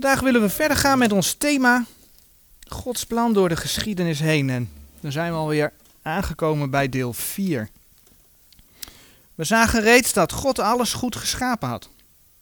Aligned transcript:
Vandaag 0.00 0.20
willen 0.20 0.40
we 0.40 0.48
verder 0.48 0.76
gaan 0.76 0.98
met 0.98 1.12
ons 1.12 1.32
thema 1.32 1.84
Gods 2.68 3.04
plan 3.04 3.32
door 3.32 3.48
de 3.48 3.56
geschiedenis 3.56 4.20
heen. 4.20 4.50
En 4.50 4.70
dan 5.00 5.12
zijn 5.12 5.32
we 5.32 5.38
alweer 5.38 5.72
aangekomen 6.02 6.70
bij 6.70 6.88
deel 6.88 7.12
4. 7.12 7.68
We 9.34 9.44
zagen 9.44 9.80
reeds 9.80 10.12
dat 10.12 10.32
God 10.32 10.58
alles 10.58 10.92
goed 10.92 11.16
geschapen 11.16 11.68
had, 11.68 11.88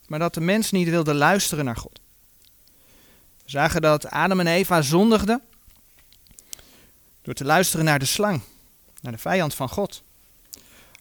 maar 0.07 0.19
dat 0.19 0.35
de 0.35 0.41
mens 0.41 0.71
niet 0.71 0.89
wilde 0.89 1.15
luisteren 1.15 1.65
naar 1.65 1.77
God. 1.77 2.01
We 3.45 3.51
zagen 3.51 3.83
dat 3.83 4.11
Adam 4.11 4.41
en 4.41 4.47
Eva 4.47 4.83
zondigden 4.83 5.43
door 7.23 7.35
te 7.35 7.45
luisteren 7.45 7.85
naar 7.85 7.99
de 7.99 8.05
slang, 8.05 8.41
naar 9.01 9.13
de 9.13 9.19
vijand 9.19 9.55
van 9.55 9.69
God. 9.69 10.03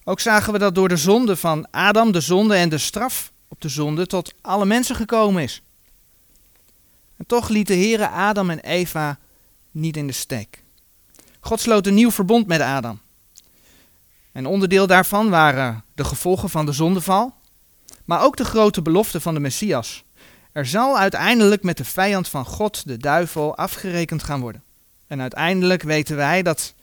Ook 0.04 0.20
zagen 0.20 0.52
we 0.52 0.58
dat 0.58 0.74
door 0.74 0.88
de 0.88 0.96
zonde 0.96 1.36
van 1.36 1.70
Adam, 1.70 2.12
de 2.12 2.20
zonde 2.20 2.54
en 2.54 2.68
de 2.68 2.78
straf 2.78 3.32
op 3.48 3.60
de 3.60 3.68
zonde 3.68 4.06
tot 4.06 4.34
alle 4.40 4.66
mensen 4.66 4.96
gekomen 4.96 5.42
is. 5.42 5.62
Toch 7.26 7.48
liet 7.48 7.66
de 7.66 7.74
Heere 7.74 8.08
Adam 8.08 8.50
en 8.50 8.60
Eva 8.60 9.18
niet 9.70 9.96
in 9.96 10.06
de 10.06 10.12
steek. 10.12 10.62
God 11.40 11.60
sloot 11.60 11.86
een 11.86 11.94
nieuw 11.94 12.10
verbond 12.10 12.46
met 12.46 12.60
Adam. 12.60 13.00
En 14.32 14.46
onderdeel 14.46 14.86
daarvan 14.86 15.30
waren 15.30 15.84
de 15.94 16.04
gevolgen 16.04 16.50
van 16.50 16.66
de 16.66 16.72
zondeval, 16.72 17.34
maar 18.04 18.22
ook 18.22 18.36
de 18.36 18.44
grote 18.44 18.82
belofte 18.82 19.20
van 19.20 19.34
de 19.34 19.40
Messias. 19.40 20.04
Er 20.52 20.66
zal 20.66 20.98
uiteindelijk 20.98 21.62
met 21.62 21.76
de 21.76 21.84
vijand 21.84 22.28
van 22.28 22.44
God, 22.44 22.86
de 22.86 22.96
duivel, 22.96 23.56
afgerekend 23.56 24.22
gaan 24.22 24.40
worden. 24.40 24.62
En 25.06 25.20
uiteindelijk 25.20 25.82
weten 25.82 26.16
wij 26.16 26.42
dat 26.42 26.74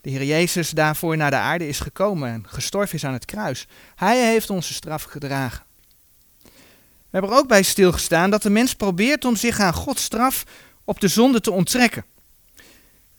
de 0.00 0.10
Heer 0.10 0.24
Jezus 0.24 0.70
daarvoor 0.70 1.16
naar 1.16 1.30
de 1.30 1.36
aarde 1.36 1.68
is 1.68 1.80
gekomen 1.80 2.28
en 2.28 2.44
gestorven 2.46 2.94
is 2.94 3.04
aan 3.04 3.12
het 3.12 3.24
kruis. 3.24 3.66
Hij 3.94 4.26
heeft 4.26 4.50
onze 4.50 4.74
straf 4.74 5.02
gedragen. 5.02 5.64
We 7.10 7.18
hebben 7.18 7.30
er 7.30 7.36
ook 7.36 7.48
bij 7.48 7.62
stilgestaan 7.62 8.30
dat 8.30 8.42
de 8.42 8.50
mens 8.50 8.74
probeert 8.74 9.24
om 9.24 9.36
zich 9.36 9.60
aan 9.60 9.74
Gods 9.74 10.02
straf 10.02 10.44
op 10.84 11.00
de 11.00 11.08
zonde 11.08 11.40
te 11.40 11.50
onttrekken. 11.50 12.04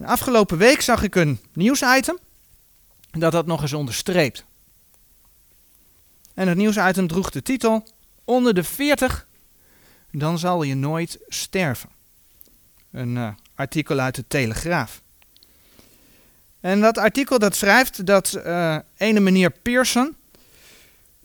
Afgelopen 0.03 0.57
week 0.57 0.81
zag 0.81 1.03
ik 1.03 1.15
een 1.15 1.39
nieuwsitem 1.53 2.17
dat 3.11 3.31
dat 3.31 3.45
nog 3.45 3.61
eens 3.61 3.73
onderstreept. 3.73 4.45
En 6.33 6.47
het 6.47 6.57
nieuwsitem 6.57 7.07
droeg 7.07 7.29
de 7.29 7.41
titel 7.41 7.87
Onder 8.23 8.53
de 8.53 8.63
40, 8.63 9.27
dan 10.11 10.39
zal 10.39 10.63
je 10.63 10.75
nooit 10.75 11.19
sterven. 11.27 11.89
Een 12.91 13.15
uh, 13.15 13.29
artikel 13.55 13.99
uit 13.99 14.15
de 14.15 14.27
Telegraaf. 14.27 15.01
En 16.59 16.81
dat 16.81 16.97
artikel 16.97 17.39
dat 17.39 17.55
schrijft 17.55 18.05
dat 18.05 18.39
uh, 18.45 18.77
ene 18.97 19.19
meneer 19.19 19.51
Pearson, 19.51 20.15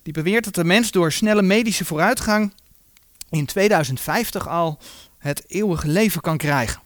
die 0.07 0.15
beweert 0.15 0.45
dat 0.45 0.55
de 0.55 0.65
mens 0.65 0.91
door 0.91 1.13
snelle 1.13 1.43
medische 1.43 1.85
vooruitgang 1.85 2.53
in 3.31 3.47
2050 3.47 4.49
al 4.49 4.79
het 5.19 5.45
eeuwige 5.47 5.89
leven 5.89 6.21
kan 6.21 6.37
krijgen. 6.37 6.83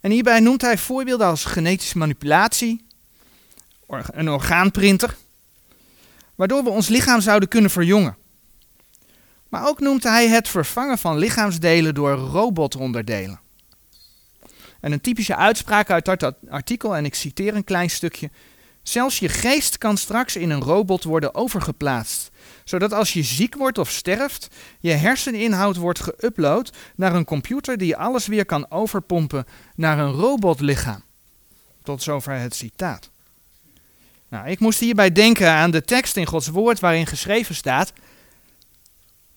En 0.00 0.10
hierbij 0.10 0.40
noemt 0.40 0.60
hij 0.62 0.78
voorbeelden 0.78 1.26
als 1.26 1.44
genetische 1.44 1.98
manipulatie, 1.98 2.84
een 3.86 4.30
orgaanprinter, 4.30 5.16
waardoor 6.34 6.64
we 6.64 6.70
ons 6.70 6.88
lichaam 6.88 7.20
zouden 7.20 7.48
kunnen 7.48 7.70
verjongen. 7.70 8.16
Maar 9.48 9.66
ook 9.66 9.80
noemt 9.80 10.02
hij 10.02 10.28
het 10.28 10.48
vervangen 10.48 10.98
van 10.98 11.18
lichaamsdelen 11.18 11.94
door 11.94 12.12
robotonderdelen. 12.12 13.40
En 14.80 14.92
een 14.92 15.00
typische 15.00 15.36
uitspraak 15.36 15.90
uit 15.90 16.04
dat 16.04 16.34
artikel, 16.48 16.96
en 16.96 17.04
ik 17.04 17.14
citeer 17.14 17.54
een 17.54 17.64
klein 17.64 17.90
stukje. 17.90 18.30
Zelfs 18.88 19.18
je 19.18 19.28
geest 19.28 19.78
kan 19.78 19.96
straks 19.96 20.36
in 20.36 20.50
een 20.50 20.60
robot 20.60 21.04
worden 21.04 21.34
overgeplaatst, 21.34 22.30
zodat 22.64 22.92
als 22.92 23.12
je 23.12 23.22
ziek 23.22 23.54
wordt 23.54 23.78
of 23.78 23.90
sterft, 23.90 24.48
je 24.80 24.90
herseninhoud 24.90 25.76
wordt 25.76 26.02
geüpload 26.02 26.76
naar 26.96 27.14
een 27.14 27.24
computer 27.24 27.78
die 27.78 27.96
alles 27.96 28.26
weer 28.26 28.44
kan 28.44 28.70
overpompen 28.70 29.46
naar 29.74 29.98
een 29.98 30.12
robotlichaam. 30.12 31.02
Tot 31.82 32.02
zover 32.02 32.38
het 32.38 32.54
citaat. 32.54 33.10
Nou, 34.28 34.48
ik 34.48 34.60
moest 34.60 34.80
hierbij 34.80 35.12
denken 35.12 35.50
aan 35.50 35.70
de 35.70 35.82
tekst 35.82 36.16
in 36.16 36.26
Gods 36.26 36.48
woord 36.48 36.80
waarin 36.80 37.06
geschreven 37.06 37.54
staat 37.54 37.92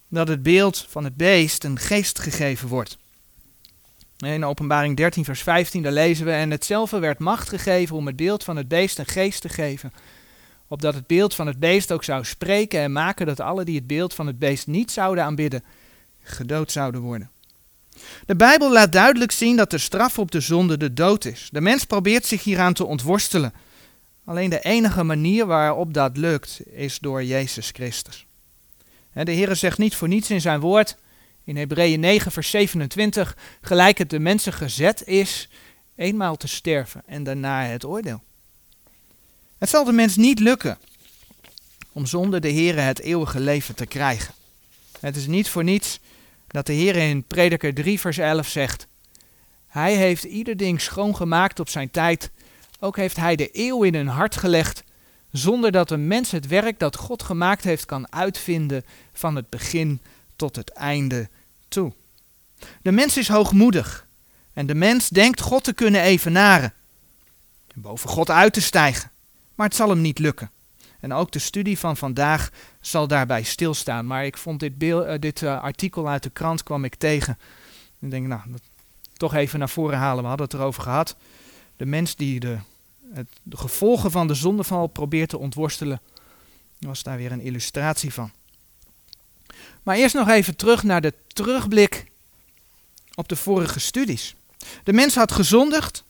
dat 0.09 0.28
het 0.28 0.44
beeld 0.44 0.85
van 0.90 1.03
het 1.03 1.16
beest 1.16 1.63
een 1.63 1.79
geest 1.79 2.19
gegeven 2.19 2.68
wordt. 2.68 2.97
In 4.25 4.46
openbaring 4.46 4.97
13 4.97 5.25
vers 5.25 5.41
15 5.41 5.84
daar 5.84 5.91
lezen 5.91 6.25
we 6.25 6.31
en 6.31 6.52
hetzelfde 6.52 7.00
werd 7.00 7.19
macht 7.19 7.50
gegeven 7.50 7.96
om 7.96 8.07
het 8.07 8.16
beeld 8.16 8.44
van 8.44 8.56
het 8.56 8.68
beest 8.68 9.00
een 9.00 9.06
geest 9.06 9.41
te 9.41 9.50
geven. 9.50 9.94
Opdat 10.68 10.94
het 10.94 11.07
beeld 11.07 11.35
van 11.35 11.47
het 11.47 11.59
beest 11.59 11.91
ook 11.91 12.03
zou 12.03 12.25
spreken 12.25 12.80
en 12.80 12.91
maken 12.91 13.25
dat 13.25 13.40
alle 13.40 13.66
die 13.66 13.75
het 13.75 13.88
beeld 13.88 14.13
van 14.13 14.28
het 14.28 14.40
beest 14.40 14.68
niet 14.68 14.91
zouden 14.91 15.24
aanbidden, 15.24 15.63
gedood 16.22 16.72
zouden 16.72 17.02
worden. 17.02 17.30
De 18.25 18.35
Bijbel 18.35 18.72
laat 18.72 18.91
duidelijk 18.91 19.31
zien 19.31 19.56
dat 19.56 19.72
de 19.72 19.78
straf 19.78 20.19
op 20.19 20.31
de 20.31 20.40
zonde 20.40 20.78
de 20.78 20.94
dood 20.94 21.25
is. 21.25 21.50
De 21.51 21.62
mens 21.62 21.86
probeert 21.86 22.25
zich 22.25 22.44
hieraan 22.44 22.74
te 22.74 22.86
ontworstelen. 22.86 23.53
Alleen 24.25 24.50
de 24.50 24.62
enige 24.62 25.03
manier 25.03 25.46
waarop 25.46 25.94
dat 25.94 26.18
lukt 26.18 26.59
is 26.72 27.00
door 27.00 27.24
Jezus 27.24 27.69
Christus. 27.69 28.25
De 29.13 29.31
Heer 29.31 29.56
zegt 29.56 29.78
niet 29.78 29.96
voor 29.96 30.07
niets 30.07 30.30
in 30.30 30.41
zijn 30.41 30.59
woord, 30.59 30.97
in 31.50 31.58
Hebreeën 31.58 32.00
9, 32.00 32.32
vers 32.32 32.50
27, 32.50 33.38
gelijk 33.62 33.98
het 33.98 34.10
de 34.10 34.20
mensen 34.20 34.54
gezet 34.54 35.08
is, 35.08 35.50
eenmaal 35.96 36.38
te 36.38 36.48
sterven 36.48 37.04
en 37.06 37.24
daarna 37.24 37.64
het 37.64 37.86
oordeel. 37.86 38.22
Het 39.58 39.70
zal 39.70 39.84
de 39.84 39.92
mens 39.92 40.16
niet 40.16 40.40
lukken 40.40 40.78
om 41.92 42.06
zonder 42.06 42.42
de 42.42 42.48
Heer 42.48 42.84
het 42.84 43.00
eeuwige 43.00 43.40
leven 43.40 43.76
te 43.76 43.86
krijgen. 43.86 44.34
Het 45.00 45.16
is 45.16 45.28
niet 45.28 45.50
voor 45.50 45.64
niets 45.64 46.00
dat 46.48 46.66
de 46.66 46.74
Heer 46.74 46.96
in 46.96 47.24
Prediker 47.24 47.74
3, 47.74 48.00
vers 48.00 48.18
11 48.18 48.48
zegt: 48.48 48.88
Hij 49.68 49.96
heeft 49.96 50.24
ieder 50.24 50.58
ding 50.58 50.81
schoongemaakt 50.81 51.60
op 51.60 51.70
zijn 51.70 51.92
tijd. 51.92 52.31
Ook 52.80 52.96
heeft 52.96 53.16
hij 53.16 53.36
de 53.36 53.50
eeuw 53.52 53.84
in 53.84 53.96
hun 53.96 54.08
hart 54.08 54.36
gelegd, 54.36 54.84
zonder 55.31 55.72
dat 55.72 55.92
een 55.92 56.08
mens 56.08 56.31
het 56.31 56.48
werk 56.48 56.80
dat 56.80 56.96
God 56.96 57.24
gemaakt 57.24 57.64
heeft 57.64 57.86
kan 57.86 58.12
uitvinden 58.12 58.86
van 59.14 59.36
het 59.36 59.50
begin 59.50 60.02
tot 60.36 60.56
het 60.56 60.70
einde 60.70 61.30
toe. 61.69 61.94
De 62.81 62.91
mens 62.91 63.18
is 63.18 63.28
hoogmoedig 63.28 64.07
en 64.53 64.66
de 64.66 64.75
mens 64.75 65.09
denkt 65.09 65.41
God 65.41 65.63
te 65.63 65.74
kunnen 65.74 66.02
evenaren 66.02 66.74
en 67.68 67.81
boven 67.81 68.09
God 68.09 68.30
uit 68.30 68.53
te 68.53 68.62
stijgen, 68.62 69.12
maar 69.56 69.68
het 69.68 69.75
zal 69.75 69.90
hem 69.90 70.02
niet 70.02 70.19
lukken. 70.19 70.52
En 71.00 71.13
ook 71.13 71.31
de 71.31 71.40
studie 71.40 71.80
van 71.80 71.97
vandaag 71.97 72.50
zal 72.81 73.07
daarbij 73.07 73.44
stilstaan. 73.44 74.06
Maar 74.06 74.25
ik 74.25 74.38
vond 74.38 74.59
dit, 74.59 74.78
beeld, 74.78 75.07
uh, 75.07 75.13
dit 75.19 75.41
uh, 75.41 75.62
artikel 75.62 76.09
uit 76.09 76.24
de 76.24 76.30
krant 76.30 76.63
kwam 76.63 76.84
ik 76.84 76.96
tegen. 76.96 77.38
Ik 78.00 78.12
denk, 78.12 78.28
nou, 78.28 78.41
dat, 78.47 78.62
toch 79.13 79.34
even 79.34 79.59
naar 79.59 79.69
voren 79.69 79.97
halen. 79.97 80.22
We 80.22 80.30
hadden 80.30 80.46
het 80.46 80.56
erover 80.56 80.84
gehad. 80.84 81.16
De 81.78 81.86
mens 81.86 82.16
die 82.16 82.40
de, 82.40 82.57
het, 83.13 83.28
de 83.44 83.57
gevolgen 83.57 84.12
van 84.12 84.28
de 84.28 84.34
zondeval 84.34 84.88
probeert 84.88 85.30
te 85.30 85.38
ontworstelen, 85.38 86.01
was 86.80 87.03
daar 87.03 87.18
weer 87.18 87.31
een 87.31 87.41
illustratie 87.41 88.13
van. 88.13 88.31
Maar 89.89 89.97
eerst 89.97 90.16
nog 90.16 90.29
even 90.29 90.55
terug 90.55 90.83
naar 90.83 91.01
de 91.01 91.13
terugblik 91.27 92.05
op 93.16 93.29
de 93.29 93.35
vorige 93.35 93.79
studies. 93.79 94.35
De 94.83 94.94
mens 94.94 95.16
had 95.16 95.31
gezondigd 95.31 96.03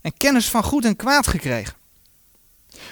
en 0.00 0.12
kennis 0.16 0.48
van 0.48 0.62
goed 0.62 0.84
en 0.84 0.96
kwaad 0.96 1.26
gekregen. 1.26 1.74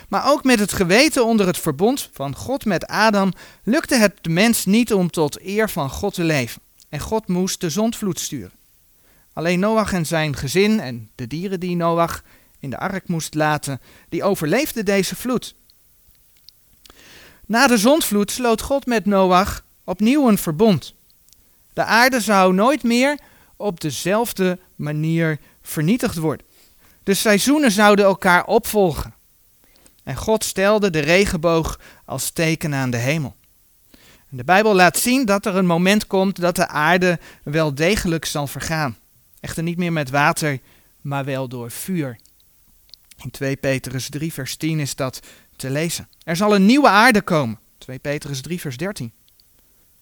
Maar 0.09 0.31
ook 0.31 0.45
met 0.45 0.59
het 0.59 0.73
geweten 0.73 1.25
onder 1.25 1.47
het 1.47 1.59
verbond 1.59 2.11
van 2.13 2.35
God 2.35 2.65
met 2.65 2.87
Adam 2.87 3.33
lukte 3.63 3.95
het 3.95 4.13
de 4.21 4.29
mens 4.29 4.65
niet 4.65 4.93
om 4.93 5.11
tot 5.11 5.41
eer 5.41 5.71
van 5.71 5.91
God 5.91 6.15
te 6.15 6.25
leven. 6.25 6.63
En 6.89 7.01
God 7.01 7.27
moest 7.27 7.61
de 7.61 7.71
zondvloed 7.71 8.21
sturen. 8.21 8.53
Alleen 9.33 9.61
Noach 9.61 9.93
en 9.93 10.07
zijn 10.07 10.37
gezin 10.37 10.81
en 10.81 11.11
de 11.15 11.27
dieren 11.27 11.61
die 11.61 11.77
Noach 11.77 12.23
in 12.61 12.71
de 12.71 12.79
ark 12.79 13.09
moest 13.09 13.35
laten, 13.35 13.81
die 14.09 14.23
overleefden 14.23 14.85
deze 14.85 15.17
vloed. 15.17 15.55
Na 17.47 17.67
de 17.67 17.79
zondvloed 17.79 18.31
sloot 18.31 18.61
God 18.61 18.87
met 18.87 19.07
Noach 19.07 19.67
opnieuw 19.89 20.29
een 20.29 20.39
verbond. 20.39 20.95
De 21.73 21.85
aarde 21.85 22.21
zou 22.21 22.55
nooit 22.55 22.83
meer 22.83 23.19
op 23.57 23.81
dezelfde 23.81 24.59
manier 24.77 25.39
vernietigd 25.63 26.17
worden. 26.17 26.47
De 27.03 27.15
seizoenen 27.15 27.71
zouden 27.71 28.05
elkaar 28.05 28.45
opvolgen. 28.45 29.15
En 30.05 30.17
God 30.17 30.45
stelde 30.45 30.91
de 30.91 30.99
regenboog 30.99 31.81
als 32.05 32.31
teken 32.31 32.75
aan 32.75 32.91
de 32.91 32.97
hemel. 32.97 33.37
de 34.29 34.45
Bijbel 34.45 34.75
laat 34.75 34.99
zien 34.99 35.25
dat 35.25 35.47
er 35.47 35.57
een 35.57 35.67
moment 35.67 36.07
komt 36.07 36.41
dat 36.41 36.57
de 36.57 36.69
aarde 36.69 37.19
wel 37.43 37.75
degelijk 37.75 38.25
zal 38.25 38.47
vergaan. 38.47 38.97
Echter 39.41 39.63
niet 39.63 39.79
meer 39.79 39.93
met 39.93 40.11
water, 40.11 40.59
maar 41.01 41.25
wel 41.25 41.49
door 41.49 41.71
vuur. 41.71 42.19
In 43.23 43.31
2 43.31 43.57
Petrus 43.57 44.09
3 44.09 44.33
vers 44.33 44.57
10 44.57 44.81
is 44.81 44.95
dat 44.95 45.21
te 45.57 45.71
lezen. 45.71 46.09
Er 46.23 46.37
zal 46.37 46.55
een 46.55 46.67
nieuwe 46.67 46.89
aarde 46.89 47.23
komen. 47.23 47.59
2 47.79 47.99
Petrus 47.99 48.41
3 48.41 48.61
vers 48.61 48.77
13. 48.77 49.13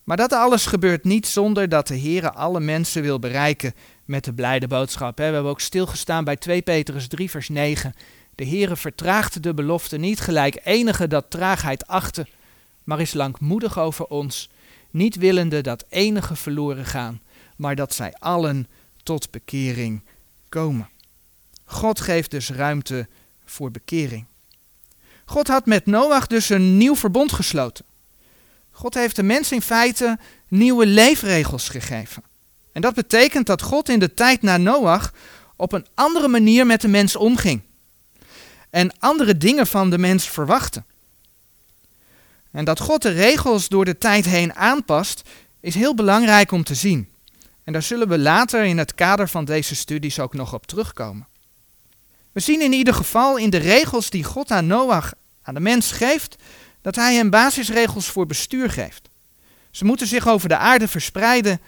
Maar 0.06 0.16
dat 0.16 0.32
alles 0.32 0.66
gebeurt 0.66 1.04
niet 1.04 1.26
zonder 1.26 1.68
dat 1.68 1.86
de 1.86 1.94
Heer 1.94 2.30
alle 2.30 2.60
mensen 2.60 3.02
wil 3.02 3.18
bereiken 3.18 3.74
met 4.04 4.24
de 4.24 4.32
blijde 4.32 4.68
boodschap. 4.68 5.16
We 5.16 5.22
hebben 5.22 5.44
ook 5.44 5.60
stilgestaan 5.60 6.24
bij 6.24 6.36
2 6.36 6.62
Petrus 6.62 7.08
3 7.08 7.30
vers 7.30 7.48
9. 7.48 7.94
De 8.34 8.46
Heere 8.46 8.76
vertraagt 8.76 9.42
de 9.42 9.54
belofte 9.54 9.96
niet 9.96 10.20
gelijk 10.20 10.60
enige 10.64 11.08
dat 11.08 11.30
traagheid 11.30 11.86
achter, 11.86 12.28
maar 12.84 13.00
is 13.00 13.14
langmoedig 13.14 13.78
over 13.78 14.06
ons, 14.06 14.48
niet 14.90 15.16
willende 15.16 15.60
dat 15.60 15.84
enige 15.88 16.36
verloren 16.36 16.84
gaan, 16.84 17.22
maar 17.56 17.76
dat 17.76 17.94
zij 17.94 18.14
allen 18.18 18.68
tot 19.02 19.30
bekering 19.30 20.02
komen. 20.48 20.88
God 21.64 22.00
geeft 22.00 22.30
dus 22.30 22.50
ruimte 22.50 23.08
voor 23.44 23.70
bekering. 23.70 24.24
God 25.24 25.48
had 25.48 25.66
met 25.66 25.86
Noach 25.86 26.26
dus 26.26 26.48
een 26.48 26.76
nieuw 26.76 26.96
verbond 26.96 27.32
gesloten. 27.32 27.84
God 28.76 28.94
heeft 28.94 29.16
de 29.16 29.22
mens 29.22 29.52
in 29.52 29.62
feite 29.62 30.18
nieuwe 30.48 30.86
leefregels 30.86 31.68
gegeven. 31.68 32.22
En 32.72 32.80
dat 32.80 32.94
betekent 32.94 33.46
dat 33.46 33.62
God 33.62 33.88
in 33.88 33.98
de 33.98 34.14
tijd 34.14 34.42
na 34.42 34.56
Noach 34.56 35.12
op 35.56 35.72
een 35.72 35.86
andere 35.94 36.28
manier 36.28 36.66
met 36.66 36.80
de 36.80 36.88
mens 36.88 37.16
omging. 37.16 37.62
En 38.70 38.98
andere 38.98 39.36
dingen 39.36 39.66
van 39.66 39.90
de 39.90 39.98
mens 39.98 40.28
verwachtte. 40.28 40.84
En 42.50 42.64
dat 42.64 42.80
God 42.80 43.02
de 43.02 43.10
regels 43.10 43.68
door 43.68 43.84
de 43.84 43.98
tijd 43.98 44.24
heen 44.24 44.54
aanpast, 44.54 45.28
is 45.60 45.74
heel 45.74 45.94
belangrijk 45.94 46.52
om 46.52 46.64
te 46.64 46.74
zien. 46.74 47.08
En 47.64 47.72
daar 47.72 47.82
zullen 47.82 48.08
we 48.08 48.18
later 48.18 48.64
in 48.64 48.78
het 48.78 48.94
kader 48.94 49.28
van 49.28 49.44
deze 49.44 49.74
studies 49.74 50.20
ook 50.20 50.34
nog 50.34 50.54
op 50.54 50.66
terugkomen. 50.66 51.26
We 52.32 52.40
zien 52.40 52.60
in 52.60 52.72
ieder 52.72 52.94
geval 52.94 53.36
in 53.36 53.50
de 53.50 53.56
regels 53.56 54.10
die 54.10 54.24
God 54.24 54.50
aan 54.50 54.66
Noach, 54.66 55.12
aan 55.42 55.54
de 55.54 55.60
mens 55.60 55.92
geeft, 55.92 56.36
dat 56.86 56.94
hij 56.94 57.14
hem 57.14 57.30
basisregels 57.30 58.06
voor 58.06 58.26
bestuur 58.26 58.70
geeft. 58.70 59.08
Ze 59.70 59.84
moeten 59.84 60.06
zich 60.06 60.28
over 60.28 60.48
de 60.48 60.56
aarde 60.56 60.88
verspreiden 60.88 61.60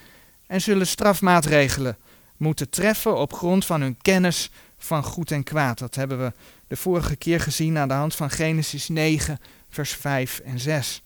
en 0.47 0.61
zullen 0.61 0.87
strafmaatregelen 0.87 1.97
moeten 2.37 2.71
treffen 2.71 3.17
op 3.17 3.33
grond 3.33 3.65
van 3.65 3.81
hun 3.81 3.97
kennis 4.03 4.51
van 4.79 5.03
goed 5.03 5.31
en 5.31 5.43
kwaad. 5.43 5.79
Dat 5.79 5.95
hebben 5.95 6.19
we 6.19 6.33
de 6.67 6.77
vorige 6.77 7.17
keer 7.17 7.41
gezien 7.41 7.79
aan 7.79 7.89
de 7.89 7.95
hand 7.95 8.15
van 8.15 8.31
Genesis 8.31 8.89
9, 8.89 9.41
vers 9.71 9.93
5 9.93 10.39
en 10.39 10.59
6. 10.59 11.03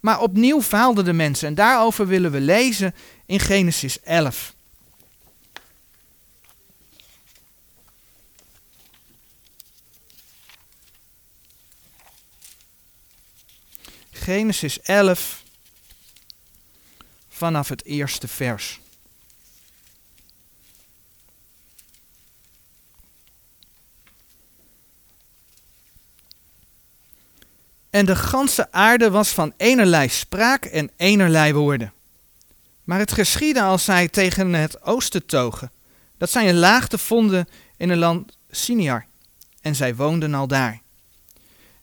Maar 0.00 0.20
opnieuw 0.20 0.62
faalden 0.62 1.04
de 1.04 1.12
mensen 1.12 1.48
en 1.48 1.54
daarover 1.54 2.06
willen 2.06 2.30
we 2.30 2.40
lezen 2.40 2.94
in 3.26 3.40
Genesis 3.40 4.00
11. 4.00 4.54
Genesis 14.26 14.80
11 14.80 15.42
vanaf 17.28 17.68
het 17.68 17.84
eerste 17.84 18.28
vers. 18.28 18.80
En 27.90 28.06
de 28.06 28.16
ganse 28.16 28.72
aarde 28.72 29.10
was 29.10 29.28
van 29.28 29.52
enerlei 29.56 30.08
spraak 30.08 30.64
en 30.64 30.90
enerlei 30.96 31.52
woorden. 31.52 31.92
Maar 32.84 32.98
het 32.98 33.12
geschiedde 33.12 33.62
als 33.62 33.84
zij 33.84 34.08
tegen 34.08 34.52
het 34.52 34.82
oosten 34.82 35.26
togen, 35.26 35.72
dat 36.18 36.30
zij 36.30 36.48
een 36.48 36.58
laagte 36.58 36.98
vonden 36.98 37.48
in 37.76 37.90
een 37.90 37.98
land 37.98 38.38
Siniar. 38.50 39.06
En 39.60 39.74
zij 39.74 39.94
woonden 39.94 40.34
al 40.34 40.46
daar. 40.46 40.80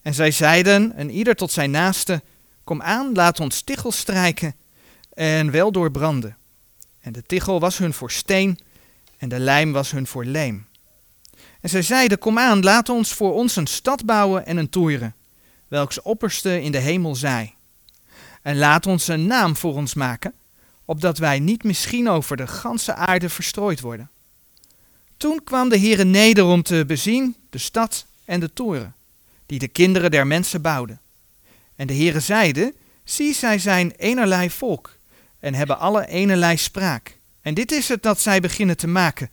En 0.01 0.13
zij 0.13 0.31
zeiden, 0.31 0.95
en 0.95 1.09
ieder 1.09 1.35
tot 1.35 1.51
zijn 1.51 1.71
naaste, 1.71 2.21
kom 2.63 2.81
aan, 2.81 3.13
laat 3.13 3.39
ons 3.39 3.61
tichel 3.61 3.91
strijken 3.91 4.55
en 5.13 5.51
wel 5.51 5.71
doorbranden. 5.71 6.37
En 6.99 7.11
de 7.13 7.23
tichel 7.23 7.59
was 7.59 7.77
hun 7.77 7.93
voor 7.93 8.11
steen 8.11 8.59
en 9.17 9.29
de 9.29 9.39
lijm 9.39 9.71
was 9.71 9.91
hun 9.91 10.07
voor 10.07 10.25
leem. 10.25 10.67
En 11.61 11.69
zij 11.69 11.81
zeiden, 11.81 12.17
kom 12.17 12.39
aan, 12.39 12.63
laat 12.63 12.89
ons 12.89 13.13
voor 13.13 13.33
ons 13.33 13.55
een 13.55 13.67
stad 13.67 14.05
bouwen 14.05 14.45
en 14.45 14.57
een 14.57 14.69
toeren 14.69 15.15
welks 15.73 16.01
opperste 16.01 16.61
in 16.61 16.71
de 16.71 16.77
hemel 16.77 17.15
zij. 17.15 17.55
En 18.41 18.57
laat 18.57 18.87
ons 18.87 19.07
een 19.07 19.27
naam 19.27 19.55
voor 19.55 19.73
ons 19.73 19.93
maken, 19.93 20.33
opdat 20.85 21.17
wij 21.17 21.39
niet 21.39 21.63
misschien 21.63 22.09
over 22.09 22.37
de 22.37 22.47
ganse 22.47 22.93
aarde 22.93 23.29
verstrooid 23.29 23.81
worden. 23.81 24.09
Toen 25.17 25.43
kwam 25.43 25.69
de 25.69 25.79
Heere 25.79 26.03
neder 26.03 26.45
om 26.45 26.63
te 26.63 26.83
bezien 26.87 27.35
de 27.49 27.57
stad 27.57 28.05
en 28.25 28.39
de 28.39 28.53
toren, 28.53 28.95
die 29.45 29.59
de 29.59 29.67
kinderen 29.67 30.11
der 30.11 30.27
mensen 30.27 30.61
bouwden. 30.61 30.99
En 31.75 31.87
de 31.87 31.93
Heere 31.95 32.19
zeide, 32.19 32.73
zie 33.03 33.33
zij 33.33 33.59
zijn 33.59 33.91
enerlei 33.91 34.49
volk, 34.49 34.97
en 35.39 35.53
hebben 35.53 35.79
alle 35.79 36.07
enerlei 36.07 36.57
spraak. 36.57 37.17
En 37.41 37.53
dit 37.53 37.71
is 37.71 37.87
het 37.87 38.03
dat 38.03 38.19
zij 38.19 38.39
beginnen 38.39 38.77
te 38.77 38.87
maken. 38.87 39.29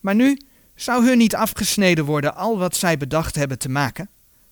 Maar 0.00 0.14
nu 0.14 0.40
zou 0.74 1.06
hun 1.06 1.18
niet 1.18 1.34
afgesneden 1.34 2.04
worden 2.04 2.34
al 2.34 2.58
wat 2.58 2.76
zij 2.76 2.96
bedacht 2.96 3.34
hebben 3.34 3.58
te 3.58 3.68
maken. 3.68 4.08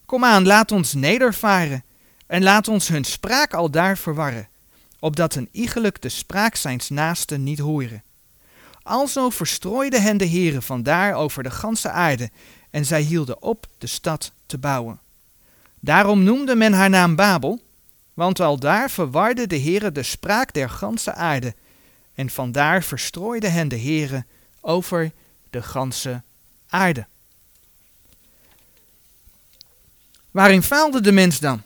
Kom 0.06 0.24
aan, 0.24 0.46
laat 0.46 0.72
ons 0.72 0.94
nedervaren 0.94 1.84
en 2.26 2.42
laat 2.42 2.68
ons 2.68 2.88
hun 2.88 3.04
spraak 3.04 3.54
al 3.54 3.70
daar 3.70 3.98
verwarren, 3.98 4.48
opdat 4.98 5.34
een 5.34 5.48
iegelijk 5.52 6.02
de 6.02 6.08
spraak 6.08 6.54
zijns 6.56 6.88
naasten 6.88 7.42
niet 7.42 7.58
horen. 7.58 8.02
Alzo 8.82 9.30
verstrooide 9.30 10.00
hen 10.00 10.16
de 10.16 10.24
heren 10.24 10.62
vandaar 10.62 11.14
over 11.14 11.42
de 11.42 11.50
ganse 11.50 11.90
aarde, 11.90 12.30
en 12.70 12.86
zij 12.86 13.00
hielden 13.00 13.42
op 13.42 13.66
de 13.78 13.86
stad 13.86 14.32
te 14.46 14.58
bouwen. 14.58 15.00
Daarom 15.80 16.22
noemde 16.22 16.54
men 16.54 16.72
haar 16.72 16.90
naam 16.90 17.14
Babel, 17.14 17.62
want 18.14 18.40
al 18.40 18.58
daar 18.58 18.90
verwarde 18.90 19.46
de 19.46 19.56
heren 19.56 19.94
de 19.94 20.02
spraak 20.02 20.52
der 20.52 20.70
ganse 20.70 21.12
aarde, 21.12 21.54
en 22.14 22.30
vandaar 22.30 22.82
verstrooide 22.82 23.48
hen 23.48 23.68
de 23.68 23.76
heren 23.76 24.26
over 24.60 25.12
de 25.50 25.62
ganse 25.62 26.22
aarde. 26.68 27.06
Waarin 30.30 30.62
faalde 30.62 31.00
de 31.00 31.12
mens 31.12 31.38
dan? 31.38 31.62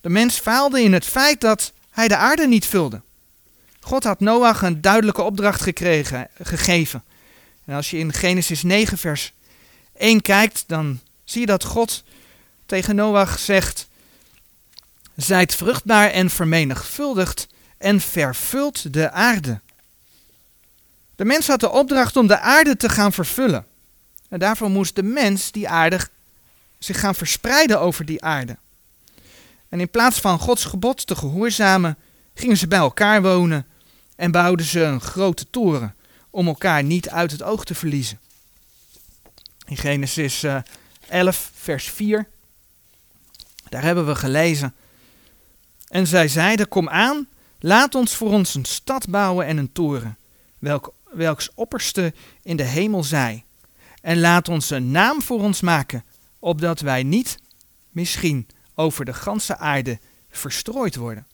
De 0.00 0.08
mens 0.08 0.38
faalde 0.38 0.82
in 0.82 0.92
het 0.92 1.04
feit 1.04 1.40
dat 1.40 1.72
hij 1.90 2.08
de 2.08 2.16
aarde 2.16 2.46
niet 2.46 2.66
vulde. 2.66 3.00
God 3.80 4.04
had 4.04 4.20
Noach 4.20 4.62
een 4.62 4.80
duidelijke 4.80 5.22
opdracht 5.22 5.60
gekregen, 5.60 6.28
gegeven. 6.42 7.04
En 7.64 7.74
als 7.74 7.90
je 7.90 7.98
in 7.98 8.12
Genesis 8.12 8.62
9, 8.62 8.98
vers 8.98 9.32
1 9.96 10.22
kijkt, 10.22 10.64
dan 10.66 11.00
zie 11.24 11.40
je 11.40 11.46
dat 11.46 11.64
God 11.64 12.04
tegen 12.66 12.96
Noach 12.96 13.38
zegt: 13.38 13.88
Zijt 15.16 15.54
vruchtbaar 15.54 16.10
en 16.10 16.30
vermenigvuldigd 16.30 17.46
en 17.78 18.00
vervult 18.00 18.92
de 18.92 19.10
aarde. 19.10 19.60
De 21.16 21.24
mens 21.24 21.46
had 21.46 21.60
de 21.60 21.70
opdracht 21.70 22.16
om 22.16 22.26
de 22.26 22.38
aarde 22.38 22.76
te 22.76 22.88
gaan 22.88 23.12
vervullen. 23.12 23.66
En 24.28 24.38
daarvoor 24.38 24.70
moest 24.70 24.94
de 24.94 25.02
mens 25.02 25.52
die 25.52 25.68
aarde 25.68 26.00
zich 26.78 27.00
gaan 27.00 27.14
verspreiden 27.14 27.80
over 27.80 28.04
die 28.04 28.22
aarde. 28.22 28.56
En 29.68 29.80
in 29.80 29.90
plaats 29.90 30.20
van 30.20 30.38
Gods 30.38 30.64
gebod 30.64 31.06
te 31.06 31.16
gehoorzamen, 31.16 31.96
gingen 32.34 32.56
ze 32.56 32.68
bij 32.68 32.78
elkaar 32.78 33.22
wonen 33.22 33.66
en 34.16 34.30
bouwden 34.30 34.66
ze 34.66 34.80
een 34.80 35.00
grote 35.00 35.50
toren 35.50 35.94
om 36.30 36.46
elkaar 36.46 36.82
niet 36.82 37.08
uit 37.08 37.30
het 37.30 37.42
oog 37.42 37.64
te 37.64 37.74
verliezen. 37.74 38.20
In 39.66 39.76
Genesis 39.76 40.44
11, 41.08 41.50
eh, 41.54 41.60
vers 41.62 41.90
4, 41.90 42.28
daar 43.68 43.82
hebben 43.82 44.06
we 44.06 44.14
gelezen. 44.14 44.74
En 45.88 46.06
zij 46.06 46.28
zeiden, 46.28 46.68
kom 46.68 46.88
aan, 46.88 47.28
laat 47.58 47.94
ons 47.94 48.14
voor 48.14 48.30
ons 48.30 48.54
een 48.54 48.64
stad 48.64 49.08
bouwen 49.08 49.46
en 49.46 49.56
een 49.56 49.72
toren, 49.72 50.16
welk, 50.58 50.94
welks 51.10 51.50
opperste 51.54 52.14
in 52.42 52.56
de 52.56 52.62
hemel 52.62 53.04
zij. 53.04 53.44
En 54.00 54.20
laat 54.20 54.48
ons 54.48 54.70
een 54.70 54.90
naam 54.90 55.22
voor 55.22 55.40
ons 55.40 55.60
maken, 55.60 56.04
opdat 56.38 56.80
wij 56.80 57.02
niet 57.02 57.38
misschien 57.90 58.46
over 58.74 59.04
de 59.04 59.14
ganse 59.14 59.56
aarde 59.56 59.98
verstrooid 60.30 60.96
worden. 60.96 61.26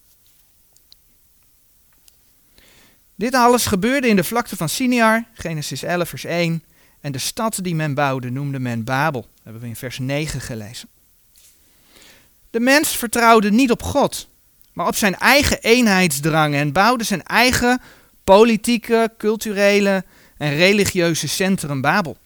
Dit 3.15 3.33
alles 3.33 3.65
gebeurde 3.65 4.07
in 4.07 4.15
de 4.15 4.23
vlakte 4.23 4.55
van 4.55 4.69
Siniar, 4.69 5.25
Genesis 5.33 5.83
11, 5.83 6.09
vers 6.09 6.23
1. 6.23 6.63
En 7.01 7.11
de 7.11 7.17
stad 7.17 7.59
die 7.61 7.75
men 7.75 7.93
bouwde 7.93 8.29
noemde 8.29 8.59
men 8.59 8.83
Babel. 8.83 9.21
Dat 9.21 9.43
hebben 9.43 9.61
we 9.61 9.67
in 9.67 9.75
vers 9.75 9.99
9 9.99 10.41
gelezen. 10.41 10.89
De 12.53 12.59
mens 12.59 12.97
vertrouwde 12.97 13.51
niet 13.51 13.71
op 13.71 13.83
God, 13.83 14.27
maar 14.73 14.87
op 14.87 14.95
zijn 14.95 15.15
eigen 15.17 15.61
eenheidsdrang 15.61 16.55
en 16.55 16.71
bouwde 16.71 17.03
zijn 17.03 17.23
eigen 17.23 17.81
politieke, 18.23 19.13
culturele 19.17 20.03
en 20.37 20.55
religieuze 20.55 21.27
centrum 21.27 21.81
Babel. 21.81 22.17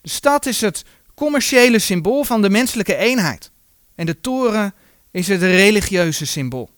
De 0.00 0.08
stad 0.08 0.46
is 0.46 0.60
het 0.60 0.84
commerciële 1.14 1.78
symbool 1.78 2.24
van 2.24 2.42
de 2.42 2.50
menselijke 2.50 2.96
eenheid. 2.96 3.50
En 3.94 4.06
de 4.06 4.20
toren 4.20 4.74
is 5.10 5.28
het 5.28 5.42
religieuze 5.42 6.26
symbool 6.26 6.70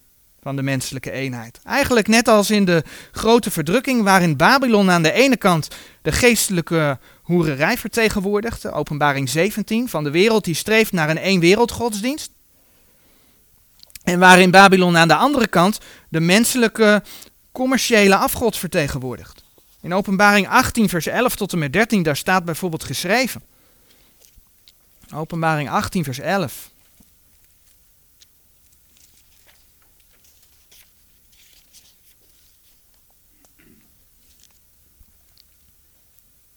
van 0.43 0.57
de 0.57 0.62
menselijke 0.62 1.11
eenheid. 1.11 1.61
Eigenlijk 1.65 2.09
net 2.09 2.29
als 2.29 2.51
in 2.51 2.65
de 2.65 2.85
grote 3.11 3.51
verdrukking, 3.51 4.03
waarin 4.03 4.37
Babylon 4.37 4.91
aan 4.91 5.03
de 5.03 5.12
ene 5.12 5.37
kant 5.37 5.69
de 6.03 6.12
geestelijke 6.12 6.99
hoererij 7.23 7.79
vertegenwoordigt, 7.79 8.73
openbaring 8.73 9.29
17 9.29 9.88
van 9.88 10.05
de 10.05 10.11
wereld 10.11 10.45
die 10.45 10.55
streeft 10.55 10.93
naar 10.93 11.11
een 11.11 11.19
één 11.19 11.41
wereldgodsdienst. 11.41 12.31
En 14.02 14.19
waarin 14.19 14.50
Babylon 14.50 14.97
aan 14.97 15.09
de 15.09 15.14
andere 15.14 15.47
kant 15.47 15.81
de 16.09 16.21
menselijke 16.21 17.02
commerciële 17.52 18.17
afgod 18.17 18.57
vertegenwoordigt. 18.57 19.45
In 19.81 19.95
openbaring 19.95 20.49
18 20.49 20.88
vers 20.88 21.07
11 21.07 21.37
tot 21.37 21.52
en 21.52 21.59
met 21.59 21.73
13 21.73 22.02
daar 22.02 22.17
staat 22.17 22.45
bijvoorbeeld 22.45 22.85
geschreven. 22.85 23.43
Openbaring 25.14 25.71
18, 25.71 26.05
vers 26.05 26.19
11. 26.19 26.72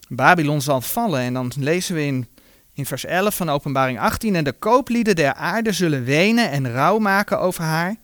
Babylon 0.07 0.61
zal 0.61 0.81
vallen. 0.81 1.19
En 1.19 1.33
dan 1.33 1.51
lezen 1.59 1.95
we 1.95 2.05
in, 2.05 2.27
in 2.73 2.85
vers 2.85 3.05
11 3.05 3.35
van 3.35 3.49
Openbaring 3.49 3.99
18. 3.99 4.35
En 4.35 4.43
de 4.43 4.51
kooplieden 4.51 5.15
der 5.15 5.33
aarde 5.33 5.71
zullen 5.71 6.03
wenen 6.03 6.49
en 6.51 6.71
rouw 6.71 6.99
maken 6.99 7.39
over 7.39 7.63
haar, 7.63 7.95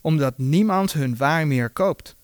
omdat 0.00 0.38
niemand 0.38 0.92
hun 0.92 1.16
waar 1.16 1.46
meer 1.46 1.70
koopt. 1.70 2.16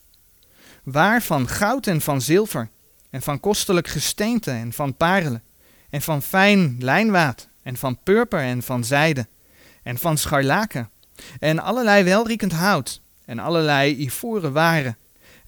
Waar 0.82 1.22
van 1.22 1.48
goud 1.48 1.86
en 1.86 2.00
van 2.00 2.20
zilver, 2.20 2.68
en 3.10 3.22
van 3.22 3.40
kostelijk 3.40 3.88
gesteente 3.88 4.50
en 4.50 4.72
van 4.72 4.96
parelen, 4.96 5.42
en 5.90 6.02
van 6.02 6.22
fijn 6.22 6.76
lijnwaad, 6.78 7.48
en 7.62 7.76
van 7.76 7.98
purper 8.02 8.40
en 8.40 8.62
van 8.62 8.84
zijde, 8.84 9.26
en 9.82 9.98
van 9.98 10.18
scharlaken, 10.18 10.90
en 11.38 11.58
allerlei 11.58 12.04
welriekend 12.04 12.52
hout, 12.52 13.00
en 13.24 13.38
allerlei 13.38 14.00
ivoren 14.00 14.52
waren, 14.52 14.96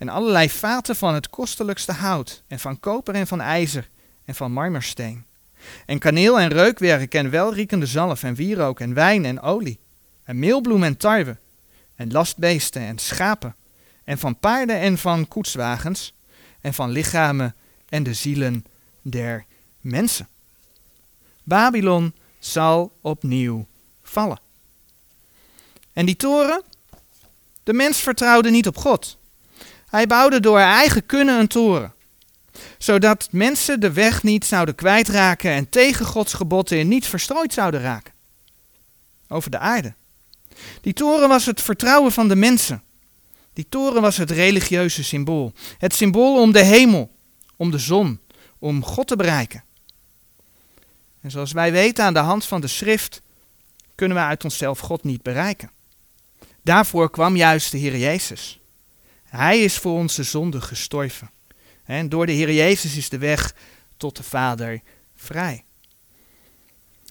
en 0.00 0.09
allerlei 0.09 0.50
vaten 0.50 0.97
van 0.97 1.14
het 1.14 1.30
kostelijkste 1.30 1.92
hout, 1.92 2.42
en 2.47 2.59
van 2.59 2.80
koper 2.80 3.14
en 3.14 3.26
van 3.26 3.40
ijzer, 3.40 3.88
en 4.25 4.35
van 4.35 4.52
marmersteen. 4.52 5.25
En 5.87 5.99
kaneel 5.99 6.40
en 6.40 6.49
reukwerk 6.49 7.14
en 7.14 7.30
welriekende 7.30 7.87
zalf 7.87 8.23
en 8.23 8.35
wierook 8.35 8.80
en 8.80 8.95
wijn 8.95 9.25
en 9.25 9.40
olie, 9.40 9.78
en 10.25 10.38
meelbloem 10.38 10.83
en 10.83 10.97
tarwe, 10.97 11.37
en 11.97 12.12
lastbeesten 12.12 12.83
en 12.83 12.99
schapen, 12.99 13.57
en 14.04 14.19
van 14.19 14.38
paarden 14.38 14.76
en 14.76 14.99
van 14.99 15.28
koetswagens, 15.28 16.14
en 16.61 16.75
van 16.75 16.90
lichamen 16.90 17.54
en 17.88 18.02
de 18.02 18.14
zielen 18.14 18.64
der 19.02 19.45
mensen. 19.80 20.28
Babylon 21.42 22.14
zal 22.38 22.92
opnieuw 23.00 23.66
vallen. 24.02 24.40
En 25.92 26.07
die 26.07 26.16
toren? 26.16 26.62
De 27.62 27.73
mens 27.73 27.99
vertrouwde 27.99 28.50
niet 28.50 28.66
op 28.66 28.76
God. 28.76 29.19
Hij 29.90 30.06
bouwde 30.06 30.40
door 30.40 30.59
eigen 30.59 31.06
kunnen 31.06 31.38
een 31.38 31.49
toren, 31.49 31.94
zodat 32.78 33.28
mensen 33.30 33.80
de 33.80 33.92
weg 33.92 34.23
niet 34.23 34.44
zouden 34.44 34.75
kwijtraken 34.75 35.50
en 35.50 35.68
tegen 35.68 36.06
Gods 36.06 36.35
geboden 36.35 36.88
niet 36.88 37.06
verstrooid 37.06 37.52
zouden 37.52 37.80
raken. 37.80 38.12
Over 39.28 39.50
de 39.50 39.59
aarde. 39.59 39.94
Die 40.80 40.92
toren 40.92 41.28
was 41.28 41.47
het 41.47 41.61
vertrouwen 41.61 42.12
van 42.12 42.28
de 42.28 42.37
mensen. 42.37 42.82
Die 43.52 43.66
toren 43.68 44.02
was 44.02 44.16
het 44.16 44.30
religieuze 44.30 45.04
symbool. 45.04 45.52
Het 45.78 45.94
symbool 45.94 46.40
om 46.40 46.52
de 46.52 46.64
hemel, 46.64 47.11
om 47.56 47.70
de 47.70 47.78
zon, 47.78 48.20
om 48.59 48.85
God 48.85 49.06
te 49.06 49.16
bereiken. 49.16 49.64
En 51.20 51.30
zoals 51.30 51.52
wij 51.52 51.73
weten 51.73 52.04
aan 52.04 52.14
de 52.14 52.18
hand 52.18 52.44
van 52.44 52.61
de 52.61 52.66
schrift, 52.66 53.23
kunnen 53.94 54.16
we 54.16 54.23
uit 54.23 54.44
onszelf 54.44 54.78
God 54.78 55.04
niet 55.04 55.23
bereiken. 55.23 55.70
Daarvoor 56.62 57.11
kwam 57.11 57.37
juist 57.37 57.70
de 57.70 57.78
Heer 57.78 57.97
Jezus. 57.97 58.61
Hij 59.30 59.60
is 59.60 59.76
voor 59.76 59.92
onze 59.92 60.22
zonde 60.22 60.60
gestorven. 60.60 61.30
En 61.84 62.08
door 62.08 62.26
de 62.26 62.32
Heer 62.32 62.52
Jezus 62.52 62.96
is 62.96 63.08
de 63.08 63.18
weg 63.18 63.54
tot 63.96 64.16
de 64.16 64.22
Vader 64.22 64.80
vrij. 65.16 65.64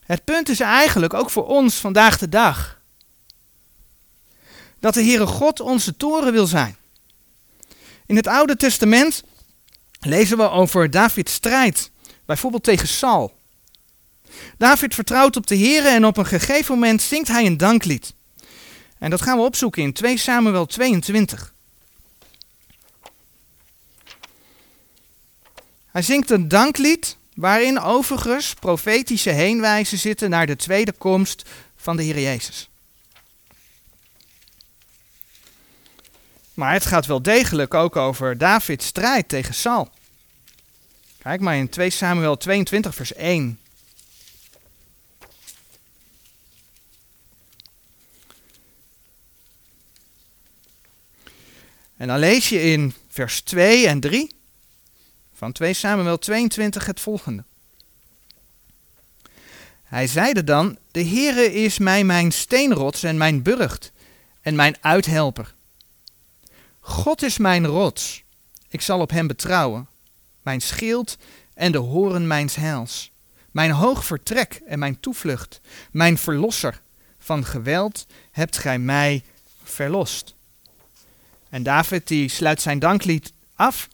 Het 0.03 0.23
punt 0.23 0.49
is 0.49 0.59
eigenlijk 0.59 1.13
ook 1.13 1.29
voor 1.29 1.47
ons 1.47 1.75
vandaag 1.75 2.17
de 2.17 2.29
dag 2.29 2.79
dat 4.79 4.93
de 4.93 5.03
Heere 5.03 5.25
God 5.25 5.59
onze 5.59 5.97
toren 5.97 6.33
wil 6.33 6.45
zijn. 6.47 6.77
In 8.05 8.15
het 8.15 8.27
Oude 8.27 8.55
Testament 8.55 9.23
lezen 9.99 10.37
we 10.37 10.49
over 10.49 10.89
Davids 10.89 11.33
strijd, 11.33 11.91
bijvoorbeeld 12.25 12.63
tegen 12.63 12.87
Saul. 12.87 13.37
David 14.57 14.93
vertrouwt 14.95 15.35
op 15.35 15.47
de 15.47 15.55
Heer 15.55 15.85
en 15.85 16.05
op 16.05 16.17
een 16.17 16.25
gegeven 16.25 16.73
moment 16.73 17.01
zingt 17.01 17.27
hij 17.27 17.45
een 17.45 17.57
danklied. 17.57 18.13
En 18.97 19.09
dat 19.09 19.21
gaan 19.21 19.37
we 19.37 19.43
opzoeken 19.43 19.83
in 19.83 19.93
2 19.93 20.17
Samuel 20.17 20.65
22. 20.65 21.53
Hij 25.99 26.07
zingt 26.07 26.29
een 26.29 26.47
danklied 26.47 27.17
waarin 27.33 27.79
overigens 27.79 28.53
profetische 28.53 29.29
heenwijzen 29.29 29.97
zitten 29.97 30.29
naar 30.29 30.45
de 30.45 30.55
tweede 30.55 30.91
komst 30.91 31.49
van 31.75 31.97
de 31.97 32.03
Heer 32.03 32.19
Jezus. 32.19 32.69
Maar 36.53 36.73
het 36.73 36.85
gaat 36.85 37.05
wel 37.05 37.21
degelijk 37.21 37.73
ook 37.73 37.95
over 37.95 38.37
Davids 38.37 38.85
strijd 38.85 39.29
tegen 39.29 39.53
Saul. 39.53 39.89
Kijk 41.17 41.41
maar 41.41 41.55
in 41.55 41.69
2 41.69 41.89
Samuel 41.89 42.37
22 42.37 42.95
vers 42.95 43.13
1. 43.13 43.59
En 51.97 52.07
dan 52.07 52.19
lees 52.19 52.49
je 52.49 52.61
in 52.61 52.93
vers 53.09 53.41
2 53.41 53.87
en 53.87 53.99
3 53.99 54.37
van 55.39 55.51
2 55.51 55.73
Samuel 55.73 56.17
22 56.17 56.85
het 56.85 56.99
volgende. 56.99 57.43
Hij 59.83 60.07
zeide 60.07 60.43
dan, 60.43 60.77
de 60.91 61.05
Heere 61.05 61.53
is 61.53 61.77
mij 61.77 62.03
mijn 62.03 62.31
steenrots 62.31 63.03
en 63.03 63.17
mijn 63.17 63.41
burcht 63.41 63.91
en 64.41 64.55
mijn 64.55 64.75
uithelper. 64.81 65.53
God 66.79 67.21
is 67.21 67.37
mijn 67.37 67.65
rots, 67.65 68.23
ik 68.69 68.81
zal 68.81 68.99
op 68.99 69.09
hem 69.09 69.27
betrouwen, 69.27 69.87
mijn 70.41 70.61
schild 70.61 71.17
en 71.53 71.71
de 71.71 71.77
horen 71.77 72.27
mijns 72.27 72.55
heils, 72.55 73.11
mijn 73.51 73.71
hoog 73.71 74.05
vertrek 74.05 74.61
en 74.67 74.79
mijn 74.79 74.99
toevlucht, 74.99 75.61
mijn 75.91 76.17
verlosser, 76.17 76.81
van 77.19 77.45
geweld 77.45 78.05
hebt 78.31 78.57
gij 78.57 78.79
mij 78.79 79.23
verlost. 79.63 80.35
En 81.49 81.63
David 81.63 82.07
die 82.07 82.29
sluit 82.29 82.61
zijn 82.61 82.79
danklied 82.79 83.33
af 83.55 83.87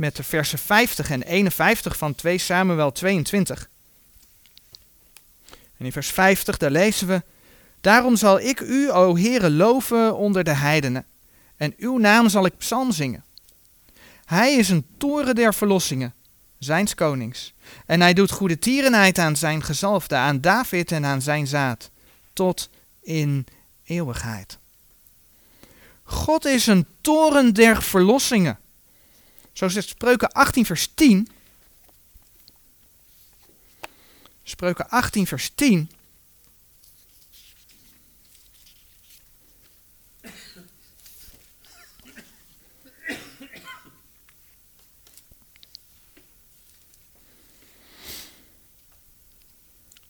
met 0.00 0.16
de 0.16 0.22
versen 0.22 0.58
50 0.58 1.10
en 1.10 1.22
51 1.22 1.96
van 1.96 2.14
2 2.14 2.38
Samuel 2.38 2.92
22. 2.92 3.68
En 5.76 5.84
in 5.84 5.92
vers 5.92 6.08
50 6.08 6.56
daar 6.56 6.70
lezen 6.70 7.06
we: 7.06 7.22
Daarom 7.80 8.16
zal 8.16 8.40
ik 8.40 8.60
u, 8.60 8.90
o 8.90 9.16
Heere, 9.16 9.50
loven 9.50 10.16
onder 10.16 10.44
de 10.44 10.54
heidenen, 10.54 11.06
en 11.56 11.74
uw 11.76 11.98
naam 11.98 12.28
zal 12.28 12.44
ik 12.46 12.56
psalm 12.56 12.92
zingen. 12.92 13.24
Hij 14.24 14.54
is 14.54 14.68
een 14.68 14.86
toren 14.98 15.34
der 15.34 15.54
verlossingen, 15.54 16.14
zijns 16.58 16.94
konings, 16.94 17.54
en 17.86 18.00
hij 18.00 18.12
doet 18.12 18.30
goede 18.30 18.58
tierenheid 18.58 19.18
aan 19.18 19.36
zijn 19.36 19.62
gezalfde, 19.62 20.14
aan 20.14 20.40
David 20.40 20.92
en 20.92 21.04
aan 21.04 21.22
zijn 21.22 21.46
zaad, 21.46 21.90
tot 22.32 22.70
in 23.02 23.46
eeuwigheid. 23.84 24.58
God 26.02 26.44
is 26.44 26.66
een 26.66 26.86
toren 27.00 27.54
der 27.54 27.82
verlossingen. 27.82 28.58
Zo 29.60 29.68
zegt 29.68 29.88
Spreuken 29.88 30.32
18 30.32 30.64
vers 30.64 30.94
10. 30.94 31.28
Spreuken 34.42 34.90
18 34.90 35.26
vers 35.26 35.54
10. 35.54 35.90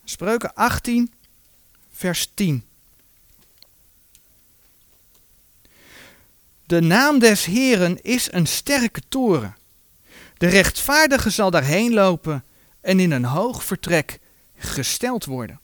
Spreuken 0.05 0.55
18 0.55 1.13
vers 1.91 2.35
10. 2.35 2.70
De 6.71 6.81
naam 6.81 7.19
des 7.19 7.45
Heren 7.45 8.03
is 8.03 8.33
een 8.33 8.47
sterke 8.47 9.01
toren. 9.09 9.57
De 10.37 10.47
rechtvaardige 10.47 11.31
zal 11.31 11.51
daarheen 11.51 11.93
lopen 11.93 12.45
en 12.81 13.01
in 13.01 13.11
een 13.11 13.25
hoog 13.25 13.65
vertrek 13.65 14.19
gesteld 14.57 15.25
worden. 15.25 15.61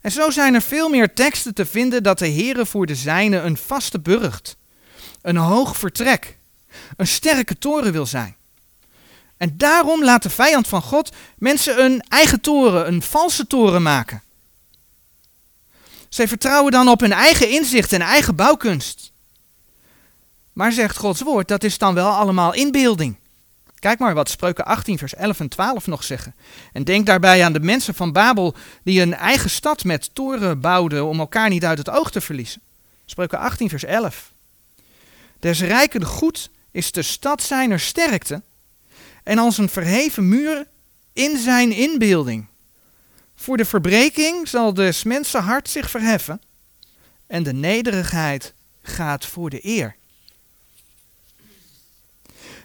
En 0.00 0.10
zo 0.10 0.30
zijn 0.30 0.54
er 0.54 0.62
veel 0.62 0.88
meer 0.88 1.14
teksten 1.14 1.54
te 1.54 1.66
vinden 1.66 2.02
dat 2.02 2.18
de 2.18 2.28
Heere 2.28 2.66
voor 2.66 2.86
de 2.86 2.94
zijne 2.94 3.38
een 3.38 3.56
vaste 3.56 4.00
burcht, 4.00 4.56
een 5.22 5.36
hoog 5.36 5.76
vertrek, 5.76 6.38
een 6.96 7.06
sterke 7.06 7.58
toren 7.58 7.92
wil 7.92 8.06
zijn. 8.06 8.36
En 9.36 9.56
daarom 9.56 10.04
laat 10.04 10.22
de 10.22 10.30
vijand 10.30 10.68
van 10.68 10.82
God 10.82 11.16
mensen 11.38 11.84
een 11.84 12.00
eigen 12.08 12.40
toren, 12.40 12.86
een 12.86 13.02
valse 13.02 13.46
toren 13.46 13.82
maken. 13.82 14.22
Zij 16.08 16.28
vertrouwen 16.28 16.72
dan 16.72 16.88
op 16.88 17.00
hun 17.00 17.12
eigen 17.12 17.48
inzicht 17.50 17.92
en 17.92 18.00
eigen 18.00 18.36
bouwkunst. 18.36 19.09
Maar 20.60 20.72
zegt 20.72 20.96
Gods 20.96 21.22
woord, 21.22 21.48
dat 21.48 21.64
is 21.64 21.78
dan 21.78 21.94
wel 21.94 22.10
allemaal 22.10 22.54
inbeelding. 22.54 23.16
Kijk 23.78 23.98
maar 23.98 24.14
wat 24.14 24.30
Spreuken 24.30 24.64
18, 24.64 24.98
vers 24.98 25.14
11 25.14 25.40
en 25.40 25.48
12 25.48 25.86
nog 25.86 26.04
zeggen. 26.04 26.34
En 26.72 26.84
denk 26.84 27.06
daarbij 27.06 27.44
aan 27.44 27.52
de 27.52 27.60
mensen 27.60 27.94
van 27.94 28.12
Babel 28.12 28.54
die 28.84 29.00
een 29.00 29.14
eigen 29.14 29.50
stad 29.50 29.84
met 29.84 30.14
toren 30.14 30.60
bouwden 30.60 31.06
om 31.06 31.20
elkaar 31.20 31.48
niet 31.48 31.64
uit 31.64 31.78
het 31.78 31.90
oog 31.90 32.10
te 32.10 32.20
verliezen. 32.20 32.60
Spreuken 33.04 33.38
18, 33.38 33.68
vers 33.68 33.84
11. 33.84 34.32
Des 35.38 35.60
rijken 35.60 36.04
goed 36.04 36.50
is 36.70 36.92
de 36.92 37.02
stad 37.02 37.42
zijner 37.42 37.80
sterkte 37.80 38.42
en 39.22 39.38
als 39.38 39.58
een 39.58 39.68
verheven 39.68 40.28
muur 40.28 40.66
in 41.12 41.38
zijn 41.38 41.72
inbeelding. 41.72 42.46
Voor 43.34 43.56
de 43.56 43.64
verbreking 43.64 44.48
zal 44.48 44.74
des 44.74 45.02
mensen 45.02 45.42
hart 45.42 45.68
zich 45.68 45.90
verheffen 45.90 46.40
en 47.26 47.42
de 47.42 47.52
nederigheid 47.52 48.54
gaat 48.82 49.26
voor 49.26 49.50
de 49.50 49.66
eer. 49.66 49.98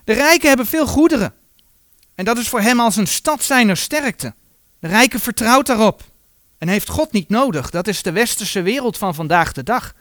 De 0.05 0.13
rijken 0.13 0.47
hebben 0.47 0.65
veel 0.65 0.88
goederen. 0.88 1.33
En 2.15 2.25
dat 2.25 2.38
is 2.38 2.50
voor 2.50 2.62
hem 2.62 2.79
als 2.79 2.95
een 2.95 3.07
stad 3.07 3.43
zijner 3.43 3.77
sterkte. 3.77 4.33
De 4.79 4.88
rijke 4.88 5.19
vertrouwt 5.19 5.65
daarop 5.65 6.01
en 6.57 6.67
heeft 6.67 6.89
God 6.89 7.12
niet 7.12 7.29
nodig. 7.29 7.69
Dat 7.69 7.88
is 7.88 8.01
de 8.01 8.12
westerse 8.12 8.62
wereld 8.62 8.97
van 8.97 9.15
vandaag 9.15 9.51
de 9.51 9.63
dag. 9.63 9.93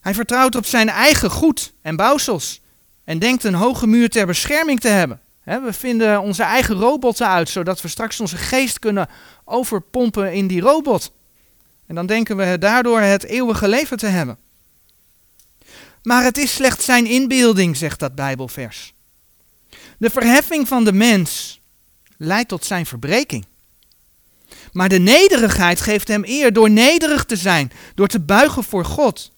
Hij 0.00 0.14
vertrouwt 0.14 0.56
op 0.56 0.66
zijn 0.66 0.88
eigen 0.88 1.30
goed 1.30 1.72
en 1.82 1.96
bouwsels 1.96 2.60
en 3.04 3.18
denkt 3.18 3.44
een 3.44 3.54
hoge 3.54 3.86
muur 3.86 4.08
ter 4.08 4.26
bescherming 4.26 4.80
te 4.80 4.88
hebben. 4.88 5.20
We 5.44 5.72
vinden 5.72 6.20
onze 6.20 6.42
eigen 6.42 6.74
robotten 6.74 7.28
uit, 7.28 7.48
zodat 7.48 7.80
we 7.80 7.88
straks 7.88 8.20
onze 8.20 8.36
geest 8.36 8.78
kunnen 8.78 9.08
overpompen 9.44 10.32
in 10.32 10.46
die 10.46 10.60
robot. 10.60 11.12
En 11.86 11.94
dan 11.94 12.06
denken 12.06 12.36
we 12.36 12.58
daardoor 12.58 13.00
het 13.00 13.24
eeuwige 13.24 13.68
leven 13.68 13.96
te 13.96 14.06
hebben. 14.06 14.38
Maar 16.08 16.24
het 16.24 16.38
is 16.38 16.54
slechts 16.54 16.84
zijn 16.84 17.06
inbeelding, 17.06 17.76
zegt 17.76 17.98
dat 17.98 18.14
Bijbelvers. 18.14 18.94
De 19.98 20.10
verheffing 20.10 20.68
van 20.68 20.84
de 20.84 20.92
mens 20.92 21.60
leidt 22.16 22.48
tot 22.48 22.64
zijn 22.64 22.86
verbreking. 22.86 23.46
Maar 24.72 24.88
de 24.88 24.98
nederigheid 24.98 25.80
geeft 25.80 26.08
hem 26.08 26.24
eer 26.24 26.52
door 26.52 26.70
nederig 26.70 27.24
te 27.24 27.36
zijn, 27.36 27.72
door 27.94 28.06
te 28.06 28.20
buigen 28.20 28.64
voor 28.64 28.84
God, 28.84 29.32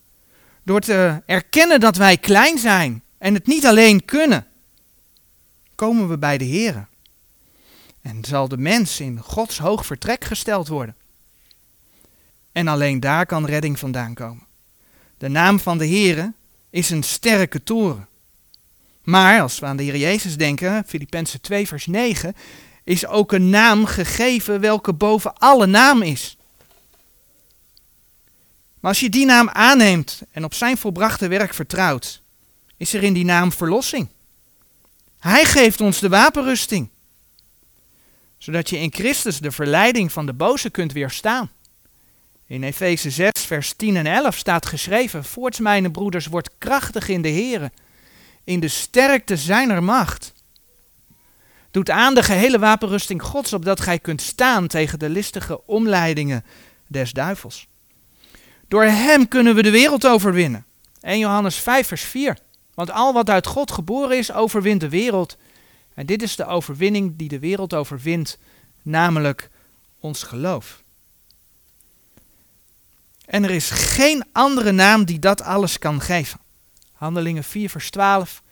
door 0.63 0.81
te 0.81 1.23
erkennen 1.27 1.81
dat 1.81 1.97
wij 1.97 2.17
klein 2.17 2.59
zijn 2.59 3.03
en 3.19 3.35
het 3.35 3.47
niet 3.47 3.67
alleen 3.67 4.05
kunnen. 4.05 4.47
Komen 5.75 6.09
we 6.09 6.19
bij 6.19 6.39
de 6.39 6.45
Heer. 6.45 6.89
En 8.03 8.25
zal 8.25 8.49
de 8.49 8.59
mens 8.59 9.01
in 9.01 9.19
Gods 9.19 9.59
hoog 9.59 9.87
vertrek 9.87 10.25
gesteld 10.25 10.69
worden. 10.69 10.97
En 12.53 12.69
alleen 12.69 13.01
daar 13.01 13.27
kan 13.27 13.47
redding 13.47 13.79
vandaan 13.79 14.15
komen. 14.15 14.47
De 15.19 15.29
naam 15.29 15.61
van 15.61 15.79
de 15.79 15.87
Heere 15.87 16.33
is 16.71 16.91
een 16.91 17.03
sterke 17.03 17.63
toren. 17.63 18.09
Maar 19.03 19.41
als 19.41 19.59
we 19.59 19.67
aan 19.67 19.77
de 19.77 19.83
Heer 19.83 19.97
Jezus 19.97 20.37
denken, 20.37 20.85
Filippenzen 20.87 21.41
2 21.41 21.67
vers 21.67 21.87
9, 21.87 22.37
is 22.85 23.07
ook 23.07 23.33
een 23.33 23.51
naam 23.51 23.87
gegeven 23.87 24.61
welke 24.61 24.93
boven 24.93 25.35
alle 25.35 25.67
naam 25.67 26.03
is. 26.03 26.37
Maar 28.81 28.91
als 28.91 29.01
je 29.01 29.09
die 29.09 29.27
naam 29.27 29.49
aanneemt 29.49 30.23
en 30.31 30.45
op 30.45 30.55
zijn 30.55 30.77
volbrachte 30.77 31.29
werk 31.29 31.55
vertrouwt, 31.55 32.23
is 32.77 32.95
er 32.95 33.03
in 33.03 33.13
die 33.13 33.25
naam 33.25 33.53
verlossing. 33.53 34.09
Hij 35.19 35.45
geeft 35.45 35.81
ons 35.81 35.99
de 35.99 36.09
wapenrusting, 36.09 36.89
zodat 38.39 38.71
je 38.71 38.79
in 38.79 38.93
Christus 38.93 39.39
de 39.39 39.51
verleiding 39.51 40.13
van 40.13 40.27
de 40.27 40.33
boze 40.33 40.71
kunt 40.71 40.93
weerstaan. 40.93 41.51
In 42.51 42.63
Efeze 42.63 43.11
6, 43.11 43.31
vers 43.47 43.73
10 43.73 43.97
en 43.97 44.07
11 44.07 44.37
staat 44.37 44.67
geschreven: 44.67 45.25
Voorts, 45.25 45.59
mijn 45.59 45.93
broeders, 45.93 46.27
wordt 46.27 46.51
krachtig 46.59 47.09
in 47.09 47.23
de 47.23 47.29
Here, 47.29 47.71
in 48.45 48.61
de 48.61 48.69
sterkte 48.69 49.37
zijner 49.37 49.83
macht. 49.83 50.33
Doet 51.71 51.91
aan 51.91 52.15
de 52.15 52.23
gehele 52.23 52.59
wapenrusting 52.59 53.23
Gods, 53.23 53.53
opdat 53.53 53.81
gij 53.81 53.99
kunt 53.99 54.23
staan 54.23 54.67
tegen 54.67 54.99
de 54.99 55.09
listige 55.09 55.67
omleidingen 55.67 56.45
des 56.87 57.13
duivels. 57.13 57.67
Door 58.69 58.85
hem 58.85 59.29
kunnen 59.29 59.55
we 59.55 59.63
de 59.63 59.71
wereld 59.71 60.07
overwinnen. 60.07 60.65
1 61.01 61.19
Johannes 61.19 61.57
5, 61.57 61.87
vers 61.87 62.03
4. 62.03 62.39
Want 62.75 62.91
al 62.91 63.13
wat 63.13 63.31
uit 63.31 63.47
God 63.47 63.73
geboren 63.73 64.19
is, 64.19 64.33
overwint 64.33 64.81
de 64.81 64.89
wereld. 64.89 65.37
En 65.95 66.07
dit 66.07 66.23
is 66.23 66.37
de 66.37 66.47
overwinning 66.47 67.17
die 67.17 67.29
de 67.29 67.39
wereld 67.39 67.75
overwint, 67.75 68.39
namelijk 68.83 69.51
ons 70.01 70.23
geloof. 70.23 70.83
En 73.31 73.45
er 73.45 73.51
is 73.51 73.71
geen 73.71 74.25
andere 74.33 74.73
naam 74.73 75.05
die 75.05 75.19
dat 75.19 75.43
alles 75.43 75.79
kan 75.79 76.01
geven. 76.01 76.41
Handelingen 76.93 77.45
4, 77.45 77.71
vers 77.71 77.91
12. 77.91 78.43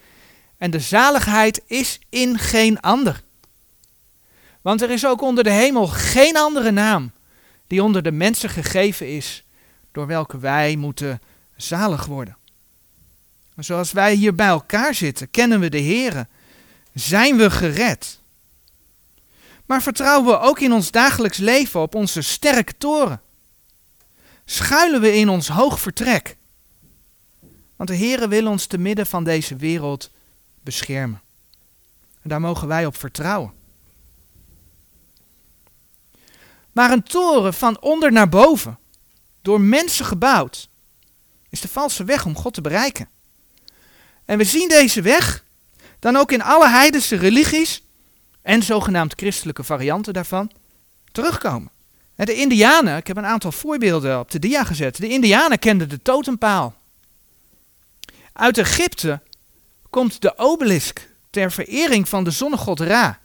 En 0.59 0.71
de 0.71 0.81
zaligheid 0.81 1.63
is 1.67 1.99
in 2.09 2.39
geen 2.39 2.81
ander. 2.81 3.23
Want 4.63 4.83
er 4.83 4.91
is 4.91 5.07
ook 5.07 5.23
onder 5.23 5.45
de 5.45 5.51
hemel 5.51 5.87
geen 5.87 6.37
andere 6.37 6.71
naam 6.71 7.13
die 7.67 7.83
onder 7.83 8.03
de 8.03 8.13
mensen 8.13 8.51
gegeven 8.51 9.09
is, 9.09 9.45
door 9.93 10.07
welke 10.07 10.39
wij 10.39 10.77
moeten 10.77 11.21
zalig 11.57 12.07
worden. 12.07 12.37
Zoals 13.57 13.93
wij 13.93 14.15
hier 14.15 14.35
bij 14.35 14.47
elkaar 14.47 14.95
zitten, 14.95 15.31
kennen 15.31 15.61
we 15.61 15.69
de 15.69 15.79
Heer, 15.79 16.27
zijn 16.95 17.37
we 17.37 17.51
gered. 17.51 18.21
Maar 19.67 19.83
vertrouwen 19.83 20.27
we 20.27 20.39
ook 20.39 20.61
in 20.61 20.73
ons 20.73 20.91
dagelijks 20.91 21.39
leven 21.39 21.81
op 21.81 21.95
onze 21.95 22.23
sterke 22.23 22.77
toren? 22.79 23.21
Schuilen 24.51 25.01
we 25.01 25.15
in 25.15 25.29
ons 25.29 25.49
hoog 25.49 25.81
vertrek? 25.81 26.37
Want 27.77 27.89
de 27.89 27.95
Heer 27.95 28.29
wil 28.29 28.47
ons 28.47 28.67
te 28.67 28.79
midden 28.79 29.07
van 29.07 29.25
deze 29.25 29.57
wereld 29.57 30.11
beschermen. 30.63 31.21
En 32.23 32.29
daar 32.29 32.41
mogen 32.41 32.69
wij 32.69 32.87
op 32.87 32.97
vertrouwen. 32.97 33.53
Maar 36.73 36.91
een 36.91 37.03
toren 37.03 37.55
van 37.55 37.81
onder 37.81 38.13
naar 38.13 38.29
boven, 38.29 38.79
door 39.43 39.61
mensen 39.61 40.05
gebouwd, 40.05 40.69
is 41.49 41.61
de 41.61 41.69
valse 41.69 42.05
weg 42.05 42.27
om 42.27 42.37
God 42.37 42.55
te 42.55 42.61
bereiken. 42.61 43.09
En 44.25 44.39
we 44.39 44.45
zien 44.45 44.69
deze 44.69 45.03
weg 45.03 45.45
dan 45.99 46.17
ook 46.17 46.33
in 46.33 46.43
alle 46.43 46.69
heidense 46.69 47.17
religies 47.17 47.83
en 48.43 48.63
zogenaamd 48.63 49.15
christelijke 49.17 49.65
varianten 49.65 50.13
daarvan 50.13 50.51
terugkomen. 51.13 51.71
De 52.25 52.35
Indianen, 52.35 52.97
ik 52.97 53.07
heb 53.07 53.17
een 53.17 53.27
aantal 53.27 53.53
voorbeelden 53.53 54.19
op 54.19 54.31
de 54.31 54.39
dia 54.39 54.65
gezet. 54.65 54.97
De 54.97 55.09
Indianen 55.09 55.59
kenden 55.59 55.89
de 55.89 56.03
totempaal. 56.03 56.75
Uit 58.33 58.59
Egypte 58.59 59.21
komt 59.91 60.21
de 60.21 60.39
obelisk 60.39 61.09
ter 61.31 61.53
verering 61.53 62.09
van 62.09 62.25
de 62.25 62.31
zonnegod 62.31 62.81
Ra. 62.81 63.21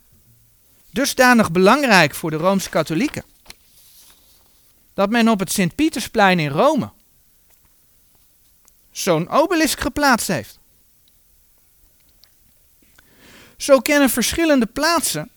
Dusdanig 0.90 1.52
belangrijk 1.52 2.16
voor 2.16 2.32
de 2.32 2.38
Rooms-Katholieken. 2.38 3.24
Dat 4.94 5.10
men 5.10 5.28
op 5.28 5.40
het 5.40 5.52
Sint-Pietersplein 5.52 6.40
in 6.40 6.50
Rome 6.50 6.92
zo'n 8.94 9.30
obelisk 9.30 9.80
geplaatst 9.80 10.28
heeft. 10.28 10.60
Zo 13.58 13.80
kennen 13.80 14.10
verschillende 14.10 14.66
plaatsen 14.66 15.30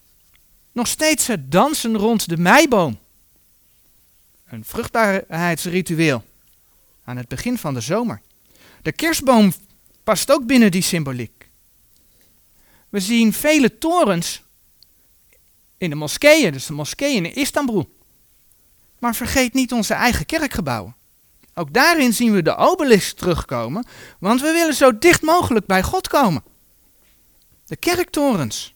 nog 0.72 0.86
steeds 0.86 1.26
het 1.26 1.52
dansen 1.52 1.96
rond 1.96 2.28
de 2.28 2.36
meiboom. 2.36 2.98
Een 4.46 4.64
vruchtbaarheidsritueel 4.64 6.24
aan 7.04 7.16
het 7.16 7.28
begin 7.28 7.58
van 7.58 7.74
de 7.74 7.80
zomer. 7.80 8.20
De 8.82 8.92
kerstboom 8.92 9.52
past 10.04 10.30
ook 10.30 10.46
binnen 10.46 10.70
die 10.70 10.82
symboliek. 10.82 11.48
We 12.88 13.00
zien 13.00 13.32
vele 13.32 13.78
torens 13.78 14.42
in 15.78 15.90
de 15.90 15.96
moskeeën, 15.96 16.52
dus 16.52 16.66
de 16.66 16.72
moskeeën 16.72 17.24
in 17.24 17.34
Istanbul. 17.34 17.94
Maar 18.98 19.14
vergeet 19.14 19.52
niet 19.52 19.72
onze 19.72 19.94
eigen 19.94 20.26
kerkgebouwen. 20.26 20.96
Ook 21.54 21.72
daarin 21.72 22.12
zien 22.12 22.32
we 22.32 22.42
de 22.42 22.56
obelisk 22.56 23.16
terugkomen, 23.16 23.86
want 24.18 24.40
we 24.40 24.52
willen 24.52 24.74
zo 24.74 24.98
dicht 24.98 25.22
mogelijk 25.22 25.66
bij 25.66 25.82
God 25.82 26.08
komen. 26.08 26.42
De 27.64 27.76
kerktorens. 27.76 28.75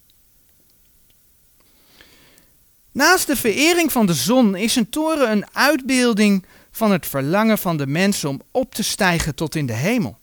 Naast 2.93 3.27
de 3.27 3.37
verering 3.37 3.93
van 3.93 4.07
de 4.07 4.15
zon 4.15 4.57
is 4.57 4.77
een 4.77 4.89
toren 4.89 5.31
een 5.31 5.47
uitbeelding 5.53 6.45
van 6.71 6.93
het 6.93 7.07
verlangen 7.07 7.59
van 7.59 7.77
de 7.77 7.87
mensen 7.87 8.29
om 8.29 8.41
op 8.51 8.75
te 8.75 8.83
stijgen 8.83 9.35
tot 9.35 9.55
in 9.55 9.67
de 9.67 9.73
hemel. 9.73 10.19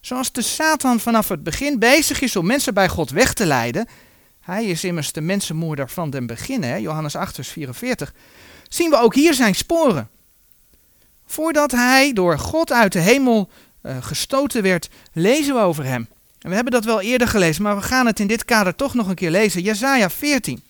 Zoals 0.00 0.32
de 0.32 0.42
Satan 0.42 1.00
vanaf 1.00 1.28
het 1.28 1.42
begin 1.42 1.78
bezig 1.78 2.20
is 2.20 2.36
om 2.36 2.46
mensen 2.46 2.74
bij 2.74 2.88
God 2.88 3.10
weg 3.10 3.32
te 3.32 3.46
leiden. 3.46 3.88
Hij 4.40 4.64
is 4.64 4.84
immers 4.84 5.12
de 5.12 5.20
mensenmoorder 5.20 5.90
van 5.90 6.10
den 6.10 6.26
begin? 6.26 6.80
Johannes 6.80 7.16
8, 7.16 7.34
vers 7.34 7.48
44. 7.48 8.14
Zien 8.68 8.90
we 8.90 8.96
ook 8.96 9.14
hier 9.14 9.34
zijn 9.34 9.54
sporen. 9.54 10.08
Voordat 11.26 11.70
hij 11.70 12.12
door 12.12 12.38
God 12.38 12.72
uit 12.72 12.92
de 12.92 13.00
hemel 13.00 13.50
uh, 13.82 13.96
gestoten 14.00 14.62
werd, 14.62 14.88
lezen 15.12 15.54
we 15.54 15.60
over 15.60 15.84
hem. 15.84 16.08
En 16.40 16.48
we 16.48 16.54
hebben 16.54 16.72
dat 16.72 16.84
wel 16.84 17.00
eerder 17.00 17.28
gelezen, 17.28 17.62
maar 17.62 17.76
we 17.76 17.82
gaan 17.82 18.06
het 18.06 18.20
in 18.20 18.26
dit 18.26 18.44
kader 18.44 18.74
toch 18.74 18.94
nog 18.94 19.08
een 19.08 19.14
keer 19.14 19.30
lezen. 19.30 19.62
Jezaja 19.62 20.10
14. 20.10 20.62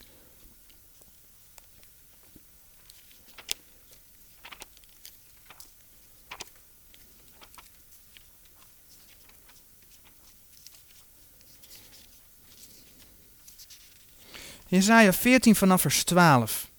Jezaja 14.76 15.12
14 15.12 15.56
vanaf 15.56 15.80
vers 15.80 16.04
12. 16.04 16.70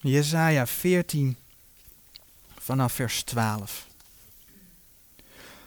Jezaja 0.00 0.66
14 0.66 1.36
vanaf 2.58 2.92
vers 2.92 3.22
12. 3.22 3.86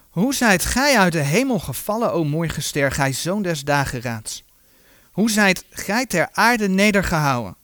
Hoe 0.10 0.34
zijt 0.34 0.66
gij 0.66 0.98
uit 0.98 1.12
de 1.12 1.20
hemel 1.20 1.60
gevallen, 1.60 2.12
o 2.12 2.24
morgenster, 2.24 2.92
gij 2.92 3.14
zoon 3.14 3.42
des 3.42 3.64
dageraads? 3.64 4.44
Hoe 5.12 5.32
zijt 5.32 5.66
gij 5.70 6.06
ter 6.06 6.30
aarde 6.32 6.70
nedergehouden? 6.70 7.56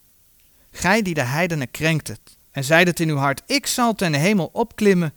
Gij 0.72 1.02
die 1.02 1.14
de 1.14 1.22
heidenen 1.22 1.72
krenkt 1.72 2.08
het 2.54 2.64
en 2.64 2.64
zeidet 2.64 3.00
in 3.00 3.10
uw 3.10 3.16
hart, 3.16 3.44
ik 3.46 3.68
zal 3.68 3.94
ten 3.94 4.14
hemel 4.14 4.50
opklimmen, 4.54 5.14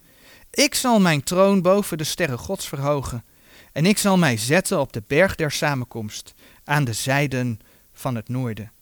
ik 0.51 0.75
zal 0.75 1.01
mijn 1.01 1.23
troon 1.23 1.63
boven 1.63 1.99
de 1.99 2.05
sterren 2.05 2.39
gods 2.39 2.69
verhogen, 2.69 3.25
en 3.73 3.87
ik 3.87 3.99
zal 3.99 4.19
mij 4.19 4.37
zetten 4.37 4.81
op 4.81 4.93
de 4.93 5.03
berg 5.07 5.35
der 5.35 5.51
samenkomst, 5.51 6.35
aan 6.65 6.85
de 6.85 6.93
zijden 6.93 7.61
van 7.93 8.15
het 8.15 8.29
noorden. 8.29 8.73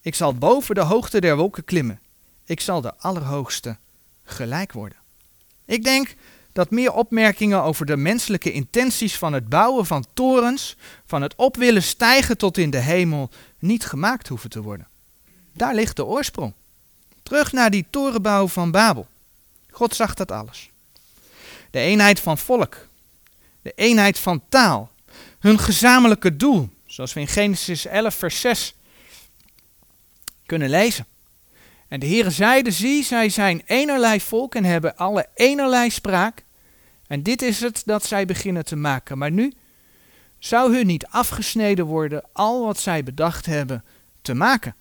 Ik 0.00 0.14
zal 0.14 0.34
boven 0.34 0.74
de 0.74 0.80
hoogte 0.80 1.20
der 1.20 1.36
wolken 1.36 1.64
klimmen, 1.64 2.00
ik 2.44 2.60
zal 2.60 2.80
de 2.80 2.96
Allerhoogste 2.98 3.76
gelijk 4.24 4.72
worden. 4.72 4.98
Ik 5.64 5.84
denk 5.84 6.14
dat 6.52 6.70
meer 6.70 6.92
opmerkingen 6.92 7.62
over 7.62 7.86
de 7.86 7.96
menselijke 7.96 8.52
intenties 8.52 9.18
van 9.18 9.32
het 9.32 9.48
bouwen 9.48 9.86
van 9.86 10.04
torens, 10.14 10.76
van 11.06 11.22
het 11.22 11.34
op 11.34 11.56
willen 11.56 11.82
stijgen 11.82 12.38
tot 12.38 12.58
in 12.58 12.70
de 12.70 12.78
hemel, 12.78 13.30
niet 13.58 13.84
gemaakt 13.84 14.28
hoeven 14.28 14.50
te 14.50 14.62
worden. 14.62 14.88
Daar 15.52 15.74
ligt 15.74 15.96
de 15.96 16.04
oorsprong. 16.04 16.54
Terug 17.26 17.52
naar 17.52 17.70
die 17.70 17.86
torenbouw 17.90 18.48
van 18.48 18.70
Babel. 18.70 19.06
God 19.70 19.94
zag 19.94 20.14
dat 20.14 20.30
alles. 20.30 20.70
De 21.70 21.78
eenheid 21.78 22.20
van 22.20 22.38
volk, 22.38 22.88
de 23.62 23.72
eenheid 23.74 24.18
van 24.18 24.42
taal, 24.48 24.90
hun 25.38 25.58
gezamenlijke 25.58 26.36
doel, 26.36 26.68
zoals 26.84 27.12
we 27.12 27.20
in 27.20 27.26
Genesis 27.26 27.86
11, 27.86 28.14
vers 28.14 28.40
6 28.40 28.74
kunnen 30.46 30.68
lezen. 30.68 31.06
En 31.88 32.00
de 32.00 32.06
Heere 32.06 32.30
zeide, 32.30 32.70
zie, 32.70 33.04
zij 33.04 33.28
zijn 33.28 33.62
enerlei 33.64 34.20
volk 34.20 34.54
en 34.54 34.64
hebben 34.64 34.96
alle 34.96 35.28
enerlei 35.34 35.90
spraak. 35.90 36.44
En 37.06 37.22
dit 37.22 37.42
is 37.42 37.60
het 37.60 37.82
dat 37.84 38.06
zij 38.06 38.26
beginnen 38.26 38.64
te 38.64 38.76
maken. 38.76 39.18
Maar 39.18 39.30
nu 39.30 39.52
zou 40.38 40.76
hun 40.76 40.86
niet 40.86 41.06
afgesneden 41.06 41.84
worden 41.84 42.24
al 42.32 42.64
wat 42.64 42.78
zij 42.78 43.02
bedacht 43.02 43.46
hebben 43.46 43.84
te 44.22 44.34
maken. 44.34 44.74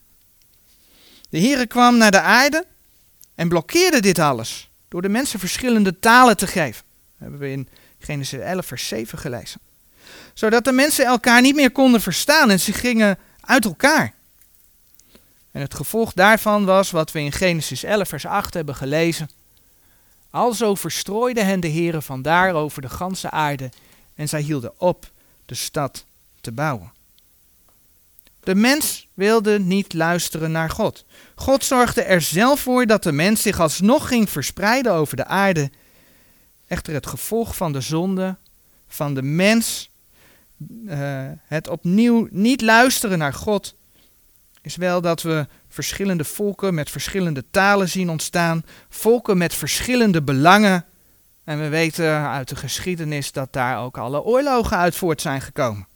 De 1.36 1.42
Heere 1.42 1.68
kwam 1.68 1.98
naar 1.98 2.12
de 2.12 2.22
aarde 2.22 2.66
en 3.36 3.50
blokkeerde 3.50 4.00
dit 4.00 4.20
alles 4.20 4.70
door 4.88 5.02
de 5.02 5.10
mensen 5.10 5.40
verschillende 5.40 6.00
talen 6.00 6.38
te 6.38 6.48
geven. 6.48 6.84
Hebben 7.18 7.40
we 7.40 7.52
in 7.52 7.68
Genesis 8.00 8.40
11 8.40 8.66
vers 8.66 8.88
7 8.88 9.18
gelezen. 9.18 9.62
Zodat 10.34 10.64
de 10.64 10.72
mensen 10.72 11.06
elkaar 11.06 11.42
niet 11.42 11.56
meer 11.56 11.72
konden 11.72 12.02
verstaan 12.02 12.50
en 12.50 12.60
ze 12.60 12.74
gingen 12.74 13.18
uit 13.42 13.66
elkaar. 13.66 14.14
En 15.52 15.62
het 15.62 15.74
gevolg 15.74 16.14
daarvan 16.14 16.66
was 16.66 16.92
wat 16.92 17.12
we 17.12 17.20
in 17.20 17.32
Genesis 17.32 17.84
11 17.84 18.08
vers 18.08 18.26
8 18.26 18.54
hebben 18.54 18.76
gelezen. 18.76 19.30
Alzo 20.30 20.76
verstrooide 20.76 21.44
hen 21.44 21.60
de 21.60 21.68
heren 21.68 22.04
vandaar 22.04 22.54
over 22.54 22.82
de 22.82 22.90
ganse 22.90 23.32
aarde 23.32 23.70
en 24.14 24.30
zij 24.30 24.42
hielden 24.42 24.74
op 24.78 25.12
de 25.46 25.56
stad 25.56 26.06
te 26.42 26.52
bouwen. 26.52 26.92
De 28.46 28.56
mens 28.56 29.08
wilde 29.14 29.60
niet 29.60 29.94
luisteren 29.94 30.52
naar 30.52 30.70
God. 30.70 31.06
God 31.36 31.64
zorgde 31.64 32.02
er 32.02 32.22
zelf 32.22 32.60
voor 32.60 32.86
dat 32.86 33.04
de 33.04 33.12
mens 33.12 33.42
zich 33.42 33.60
alsnog 33.60 34.08
ging 34.08 34.30
verspreiden 34.30 34.92
over 34.92 35.16
de 35.16 35.26
aarde. 35.26 35.72
Echter 36.68 36.94
het 36.94 37.08
gevolg 37.08 37.56
van 37.56 37.72
de 37.72 37.82
zonde 37.82 38.38
van 38.88 39.14
de 39.14 39.22
mens, 39.22 39.90
uh, 40.86 40.98
het 41.48 41.68
opnieuw 41.68 42.28
niet 42.32 42.62
luisteren 42.62 43.18
naar 43.18 43.34
God, 43.34 43.76
is 44.62 44.76
wel 44.76 45.02
dat 45.02 45.22
we 45.22 45.48
verschillende 45.70 46.24
volken 46.24 46.74
met 46.74 46.90
verschillende 46.90 47.44
talen 47.52 47.90
zien 47.90 48.10
ontstaan, 48.10 48.64
volken 48.90 49.38
met 49.38 49.54
verschillende 49.54 50.22
belangen. 50.22 50.86
En 51.44 51.60
we 51.60 51.68
weten 51.68 52.30
uit 52.30 52.48
de 52.48 52.56
geschiedenis 52.56 53.32
dat 53.32 53.54
daar 53.54 53.84
ook 53.84 53.98
alle 53.98 54.24
oorlogen 54.24 54.78
uit 54.78 54.96
voort 54.96 55.22
zijn 55.22 55.42
gekomen. 55.42 55.88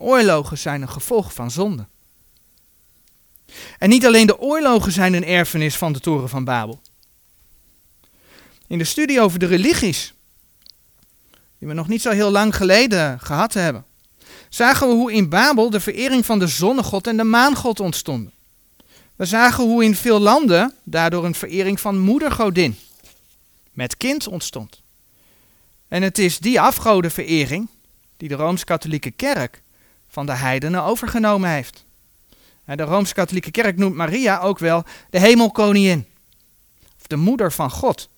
Oorlogen 0.00 0.58
zijn 0.58 0.82
een 0.82 0.88
gevolg 0.88 1.32
van 1.32 1.50
zonde. 1.50 1.86
En 3.78 3.88
niet 3.88 4.06
alleen 4.06 4.26
de 4.26 4.38
oorlogen 4.38 4.92
zijn 4.92 5.14
een 5.14 5.24
erfenis 5.24 5.76
van 5.76 5.92
de 5.92 6.00
Toren 6.00 6.28
van 6.28 6.44
Babel. 6.44 6.80
In 8.66 8.78
de 8.78 8.84
studie 8.84 9.20
over 9.20 9.38
de 9.38 9.46
religies, 9.46 10.14
die 11.58 11.68
we 11.68 11.74
nog 11.74 11.88
niet 11.88 12.02
zo 12.02 12.10
heel 12.10 12.30
lang 12.30 12.56
geleden 12.56 13.20
gehad 13.20 13.54
hebben, 13.54 13.84
zagen 14.48 14.88
we 14.88 14.94
hoe 14.94 15.12
in 15.12 15.28
Babel 15.28 15.70
de 15.70 15.80
verering 15.80 16.26
van 16.26 16.38
de 16.38 16.46
zonnegod 16.46 17.06
en 17.06 17.16
de 17.16 17.24
maangod 17.24 17.80
ontstonden. 17.80 18.32
We 19.16 19.24
zagen 19.24 19.64
hoe 19.64 19.84
in 19.84 19.94
veel 19.94 20.18
landen 20.18 20.74
daardoor 20.82 21.24
een 21.24 21.34
verering 21.34 21.80
van 21.80 21.98
moedergodin 21.98 22.78
met 23.72 23.96
kind 23.96 24.28
ontstond. 24.28 24.82
En 25.88 26.02
het 26.02 26.18
is 26.18 26.38
die 26.38 26.60
afgodenverering 26.60 27.68
die 28.16 28.28
de 28.28 28.34
Rooms-Katholieke 28.34 29.10
Kerk 29.10 29.62
van 30.10 30.26
de 30.26 30.32
heidenen 30.32 30.82
overgenomen 30.82 31.50
heeft. 31.50 31.84
De 32.64 32.82
Rooms-Katholieke 32.82 33.50
Kerk 33.50 33.76
noemt 33.76 33.94
Maria 33.94 34.38
ook 34.38 34.58
wel 34.58 34.84
de 35.10 35.20
hemelkoningin, 35.20 36.06
of 36.98 37.06
de 37.06 37.16
moeder 37.16 37.52
van 37.52 37.70
God. 37.70 38.08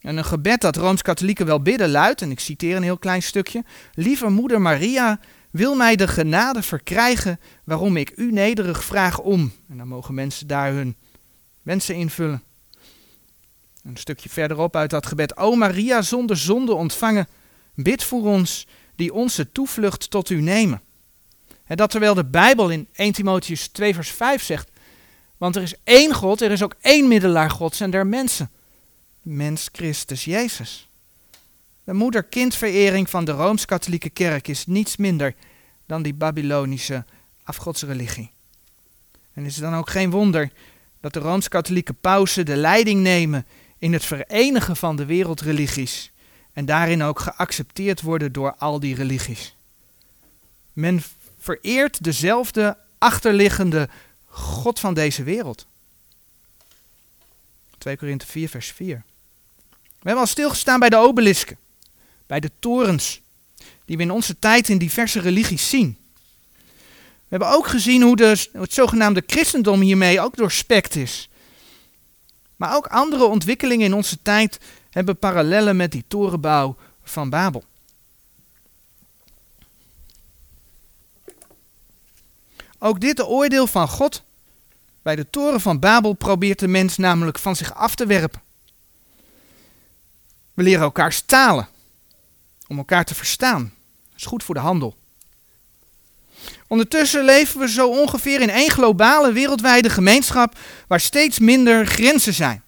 En 0.00 0.16
een 0.16 0.24
gebed 0.24 0.60
dat 0.60 0.76
Rooms-Katholieken 0.76 1.46
wel 1.46 1.62
bidden 1.62 1.90
luidt, 1.90 2.22
en 2.22 2.30
ik 2.30 2.40
citeer 2.40 2.76
een 2.76 2.82
heel 2.82 2.98
klein 2.98 3.22
stukje: 3.22 3.64
Lieve 3.94 4.28
moeder 4.28 4.60
Maria, 4.60 5.20
wil 5.50 5.74
mij 5.74 5.96
de 5.96 6.08
genade 6.08 6.62
verkrijgen 6.62 7.40
waarom 7.64 7.96
ik 7.96 8.12
u 8.16 8.32
nederig 8.32 8.84
vraag 8.84 9.18
om. 9.20 9.52
En 9.68 9.76
dan 9.76 9.88
mogen 9.88 10.14
mensen 10.14 10.46
daar 10.46 10.72
hun 10.72 10.96
wensen 11.62 11.94
invullen. 11.94 12.42
Een 13.82 13.96
stukje 13.96 14.28
verderop 14.28 14.76
uit 14.76 14.90
dat 14.90 15.06
gebed. 15.06 15.36
O 15.36 15.54
Maria, 15.54 16.02
zonder 16.02 16.36
zonde 16.36 16.74
ontvangen, 16.74 17.28
bid 17.74 18.04
voor 18.04 18.22
ons 18.22 18.66
die 18.96 19.12
onze 19.12 19.52
toevlucht 19.52 20.10
tot 20.10 20.30
u 20.30 20.40
nemen. 20.40 20.82
En 21.70 21.76
dat 21.76 21.90
terwijl 21.90 22.14
de 22.14 22.24
Bijbel 22.24 22.70
in 22.70 22.88
1 22.92 23.12
Timotheus 23.12 23.68
2 23.68 23.94
vers 23.94 24.10
5 24.10 24.42
zegt, 24.42 24.70
want 25.36 25.56
er 25.56 25.62
is 25.62 25.74
één 25.84 26.14
God, 26.14 26.40
er 26.40 26.50
is 26.50 26.62
ook 26.62 26.74
één 26.80 27.08
middelaar 27.08 27.50
Gods 27.50 27.80
en 27.80 27.90
der 27.90 28.06
mensen. 28.06 28.50
Mens 29.22 29.68
Christus 29.72 30.24
Jezus. 30.24 30.88
De 31.84 31.92
moeder-kindverering 31.92 33.10
van 33.10 33.24
de 33.24 33.32
Rooms-Katholieke 33.32 34.10
Kerk 34.10 34.48
is 34.48 34.66
niets 34.66 34.96
minder 34.96 35.34
dan 35.86 36.02
die 36.02 36.14
Babylonische 36.14 37.04
afgodsreligie. 37.44 38.30
En 39.32 39.44
is 39.44 39.54
het 39.54 39.64
dan 39.64 39.74
ook 39.74 39.90
geen 39.90 40.10
wonder 40.10 40.52
dat 41.00 41.12
de 41.12 41.20
Rooms-Katholieke 41.20 41.92
pausen 41.92 42.46
de 42.46 42.56
leiding 42.56 43.00
nemen 43.00 43.46
in 43.78 43.92
het 43.92 44.04
verenigen 44.04 44.76
van 44.76 44.96
de 44.96 45.04
wereldreligies 45.04 46.12
en 46.52 46.64
daarin 46.64 47.02
ook 47.02 47.18
geaccepteerd 47.18 48.00
worden 48.00 48.32
door 48.32 48.54
al 48.54 48.80
die 48.80 48.94
religies. 48.94 49.56
Men 50.72 51.02
vereert 51.40 52.04
dezelfde 52.04 52.76
achterliggende 52.98 53.88
God 54.26 54.80
van 54.80 54.94
deze 54.94 55.22
wereld. 55.22 55.66
2 57.78 57.96
Korinthe 57.96 58.26
4, 58.26 58.48
vers 58.48 58.72
4. 58.72 59.02
We 59.70 60.06
hebben 60.06 60.22
al 60.22 60.26
stilgestaan 60.26 60.80
bij 60.80 60.88
de 60.88 60.96
obelisken, 60.96 61.56
bij 62.26 62.40
de 62.40 62.50
torens, 62.58 63.20
die 63.84 63.96
we 63.96 64.02
in 64.02 64.10
onze 64.10 64.38
tijd 64.38 64.68
in 64.68 64.78
diverse 64.78 65.20
religies 65.20 65.68
zien. 65.68 65.98
We 66.96 67.36
hebben 67.36 67.48
ook 67.48 67.66
gezien 67.66 68.02
hoe 68.02 68.16
de, 68.16 68.48
het 68.52 68.72
zogenaamde 68.72 69.22
christendom 69.26 69.80
hiermee 69.80 70.20
ook 70.20 70.36
doorspekt 70.36 70.96
is. 70.96 71.28
Maar 72.56 72.76
ook 72.76 72.86
andere 72.86 73.24
ontwikkelingen 73.24 73.86
in 73.86 73.94
onze 73.94 74.22
tijd 74.22 74.58
hebben 74.90 75.18
parallellen 75.18 75.76
met 75.76 75.92
die 75.92 76.04
torenbouw 76.08 76.76
van 77.02 77.30
Babel. 77.30 77.64
Ook 82.82 83.00
dit 83.00 83.22
oordeel 83.22 83.66
van 83.66 83.88
God 83.88 84.22
bij 85.02 85.16
de 85.16 85.30
toren 85.30 85.60
van 85.60 85.78
Babel 85.78 86.12
probeert 86.12 86.58
de 86.58 86.68
mens 86.68 86.96
namelijk 86.96 87.38
van 87.38 87.56
zich 87.56 87.74
af 87.74 87.94
te 87.94 88.06
werpen. 88.06 88.42
We 90.54 90.62
leren 90.62 90.82
elkaars 90.82 91.20
talen 91.20 91.68
om 92.66 92.78
elkaar 92.78 93.04
te 93.04 93.14
verstaan. 93.14 93.62
Dat 94.08 94.18
is 94.18 94.24
goed 94.24 94.44
voor 94.44 94.54
de 94.54 94.60
handel. 94.60 94.96
Ondertussen 96.66 97.24
leven 97.24 97.60
we 97.60 97.68
zo 97.68 97.88
ongeveer 97.88 98.40
in 98.40 98.50
één 98.50 98.70
globale 98.70 99.32
wereldwijde 99.32 99.90
gemeenschap 99.90 100.58
waar 100.86 101.00
steeds 101.00 101.38
minder 101.38 101.86
grenzen 101.86 102.34
zijn. 102.34 102.62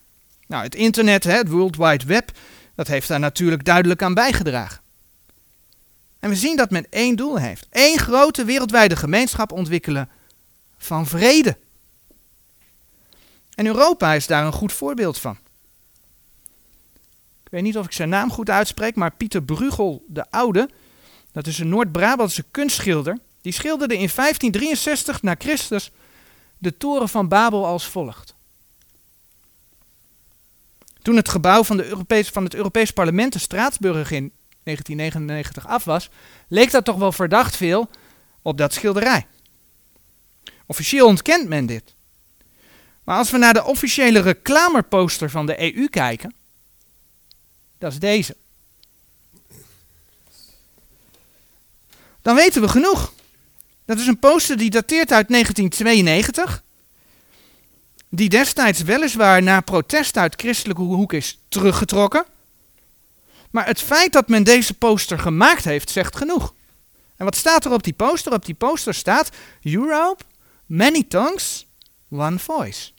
Nou, 0.46 0.62
het 0.62 0.74
internet, 0.74 1.24
het 1.24 1.48
World 1.48 1.76
Wide 1.76 2.06
Web, 2.06 2.30
dat 2.74 2.86
heeft 2.86 3.08
daar 3.08 3.20
natuurlijk 3.20 3.64
duidelijk 3.64 4.02
aan 4.02 4.14
bijgedragen. 4.14 4.81
En 6.22 6.28
we 6.28 6.36
zien 6.36 6.56
dat 6.56 6.70
men 6.70 6.86
één 6.90 7.16
doel 7.16 7.38
heeft. 7.38 7.66
één 7.70 7.98
grote 7.98 8.44
wereldwijde 8.44 8.96
gemeenschap 8.96 9.52
ontwikkelen 9.52 10.08
van 10.78 11.06
vrede. 11.06 11.56
En 13.54 13.66
Europa 13.66 14.12
is 14.12 14.26
daar 14.26 14.46
een 14.46 14.52
goed 14.52 14.72
voorbeeld 14.72 15.18
van. 15.18 15.38
Ik 17.44 17.50
weet 17.50 17.62
niet 17.62 17.78
of 17.78 17.86
ik 17.86 17.92
zijn 17.92 18.08
naam 18.08 18.30
goed 18.30 18.50
uitspreek, 18.50 18.94
maar 18.94 19.10
Pieter 19.10 19.42
Bruegel 19.42 20.04
de 20.08 20.30
Oude, 20.30 20.68
dat 21.32 21.46
is 21.46 21.58
een 21.58 21.68
Noord-Brabantse 21.68 22.44
kunstschilder, 22.50 23.18
die 23.40 23.52
schilderde 23.52 23.94
in 23.94 24.10
1563 24.14 25.22
na 25.22 25.34
Christus 25.38 25.90
de 26.58 26.76
toren 26.76 27.08
van 27.08 27.28
Babel 27.28 27.66
als 27.66 27.86
volgt. 27.86 28.34
Toen 31.02 31.16
het 31.16 31.28
gebouw 31.28 31.64
van, 31.64 31.76
de 31.76 32.24
van 32.32 32.44
het 32.44 32.54
Europees 32.54 32.90
Parlement, 32.90 33.32
de 33.32 33.38
Straatsburg, 33.38 34.10
in 34.10 34.32
1999 34.62 35.66
af 35.66 35.84
was, 35.84 36.10
leek 36.48 36.70
dat 36.70 36.84
toch 36.84 36.96
wel 36.96 37.12
verdacht 37.12 37.56
veel 37.56 37.90
op 38.42 38.58
dat 38.58 38.72
schilderij. 38.72 39.26
Officieel 40.66 41.06
ontkent 41.06 41.48
men 41.48 41.66
dit. 41.66 41.94
Maar 43.04 43.16
als 43.16 43.30
we 43.30 43.38
naar 43.38 43.54
de 43.54 43.64
officiële 43.64 44.20
reclameposter 44.20 45.30
van 45.30 45.46
de 45.46 45.74
EU 45.74 45.88
kijken, 45.88 46.34
dat 47.78 47.92
is 47.92 47.98
deze. 47.98 48.36
Dan 52.22 52.34
weten 52.34 52.60
we 52.62 52.68
genoeg. 52.68 53.12
Dat 53.84 53.98
is 53.98 54.06
een 54.06 54.18
poster 54.18 54.56
die 54.56 54.70
dateert 54.70 55.12
uit 55.12 55.28
1992. 55.28 56.62
Die 58.08 58.28
destijds 58.28 58.82
weliswaar 58.82 59.42
na 59.42 59.60
protest 59.60 60.16
uit 60.16 60.34
christelijke 60.36 60.82
hoek 60.82 61.12
is 61.12 61.38
teruggetrokken. 61.48 62.24
Maar 63.52 63.66
het 63.66 63.80
feit 63.80 64.12
dat 64.12 64.28
men 64.28 64.44
deze 64.44 64.74
poster 64.74 65.18
gemaakt 65.18 65.64
heeft, 65.64 65.90
zegt 65.90 66.16
genoeg. 66.16 66.54
En 67.16 67.24
wat 67.24 67.36
staat 67.36 67.64
er 67.64 67.72
op 67.72 67.82
die 67.82 67.92
poster? 67.92 68.32
Op 68.32 68.44
die 68.44 68.54
poster 68.54 68.94
staat 68.94 69.30
Europe, 69.62 70.24
many 70.66 71.04
tongues, 71.08 71.66
one 72.10 72.38
voice. 72.38 72.90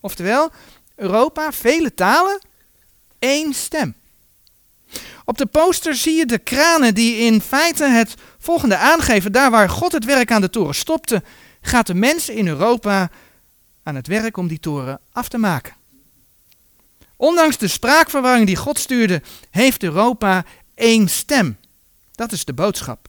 Oftewel, 0.00 0.50
Europa, 0.94 1.52
vele 1.52 1.94
talen, 1.94 2.40
één 3.18 3.54
stem. 3.54 3.94
Op 5.24 5.38
de 5.38 5.46
poster 5.46 5.94
zie 5.94 6.16
je 6.16 6.26
de 6.26 6.38
kranen 6.38 6.94
die 6.94 7.16
in 7.16 7.40
feite 7.40 7.84
het 7.84 8.14
volgende 8.38 8.76
aangeven. 8.76 9.32
Daar 9.32 9.50
waar 9.50 9.70
God 9.70 9.92
het 9.92 10.04
werk 10.04 10.32
aan 10.32 10.40
de 10.40 10.50
toren 10.50 10.74
stopte, 10.74 11.22
gaat 11.60 11.86
de 11.86 11.94
mens 11.94 12.28
in 12.28 12.48
Europa 12.48 13.10
aan 13.82 13.94
het 13.94 14.06
werk 14.06 14.36
om 14.36 14.48
die 14.48 14.60
toren 14.60 15.00
af 15.12 15.28
te 15.28 15.38
maken. 15.38 15.74
Ondanks 17.16 17.58
de 17.58 17.68
spraakverwarring 17.68 18.46
die 18.46 18.56
God 18.56 18.78
stuurde, 18.78 19.22
heeft 19.50 19.82
Europa 19.82 20.44
één 20.74 21.08
stem. 21.08 21.56
Dat 22.12 22.32
is 22.32 22.44
de 22.44 22.52
boodschap. 22.52 23.08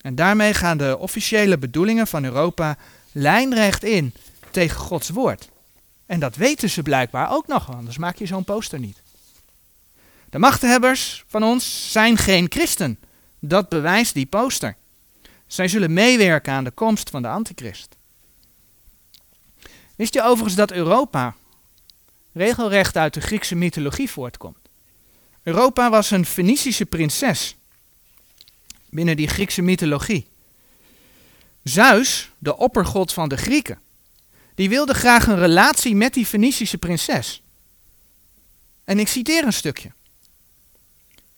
En 0.00 0.14
daarmee 0.14 0.54
gaan 0.54 0.78
de 0.78 0.98
officiële 0.98 1.58
bedoelingen 1.58 2.06
van 2.06 2.24
Europa 2.24 2.76
lijnrecht 3.12 3.84
in 3.84 4.14
tegen 4.50 4.76
Gods 4.76 5.08
woord. 5.08 5.48
En 6.06 6.20
dat 6.20 6.36
weten 6.36 6.70
ze 6.70 6.82
blijkbaar 6.82 7.32
ook 7.32 7.46
nog, 7.46 7.74
anders 7.74 7.98
maak 7.98 8.16
je 8.16 8.26
zo'n 8.26 8.44
poster 8.44 8.78
niet. 8.78 9.02
De 10.30 10.38
machthebbers 10.38 11.24
van 11.26 11.42
ons 11.42 11.92
zijn 11.92 12.16
geen 12.16 12.46
christen. 12.48 12.98
Dat 13.38 13.68
bewijst 13.68 14.14
die 14.14 14.26
poster. 14.26 14.76
Zij 15.46 15.68
zullen 15.68 15.92
meewerken 15.92 16.52
aan 16.52 16.64
de 16.64 16.70
komst 16.70 17.10
van 17.10 17.22
de 17.22 17.28
antichrist. 17.28 17.96
Wist 19.96 20.14
je 20.14 20.22
overigens 20.22 20.54
dat 20.54 20.72
Europa 20.72 21.34
regelrecht 22.32 22.96
uit 22.96 23.14
de 23.14 23.20
Griekse 23.20 23.54
mythologie 23.54 24.10
voortkomt? 24.10 24.58
Europa 25.42 25.90
was 25.90 26.10
een 26.10 26.26
Fenicische 26.26 26.86
prinses 26.86 27.56
binnen 28.90 29.16
die 29.16 29.28
Griekse 29.28 29.62
mythologie. 29.62 30.26
Zeus, 31.62 32.30
de 32.38 32.56
oppergod 32.56 33.12
van 33.12 33.28
de 33.28 33.36
Grieken, 33.36 33.78
die 34.54 34.68
wilde 34.68 34.94
graag 34.94 35.26
een 35.26 35.38
relatie 35.38 35.94
met 35.94 36.14
die 36.14 36.26
Fenicische 36.26 36.78
prinses. 36.78 37.42
En 38.84 38.98
ik 38.98 39.08
citeer 39.08 39.44
een 39.44 39.52
stukje. 39.52 39.92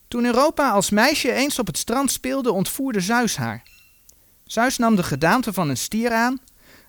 Toen 0.08 0.24
Europa 0.24 0.70
als 0.70 0.90
meisje 0.90 1.32
eens 1.32 1.58
op 1.58 1.66
het 1.66 1.78
strand 1.78 2.12
speelde, 2.12 2.52
ontvoerde 2.52 3.00
Zeus 3.00 3.36
haar. 3.36 3.62
Zeus 4.44 4.78
nam 4.78 4.96
de 4.96 5.02
gedaante 5.02 5.52
van 5.52 5.68
een 5.68 5.76
stier 5.76 6.12
aan 6.12 6.40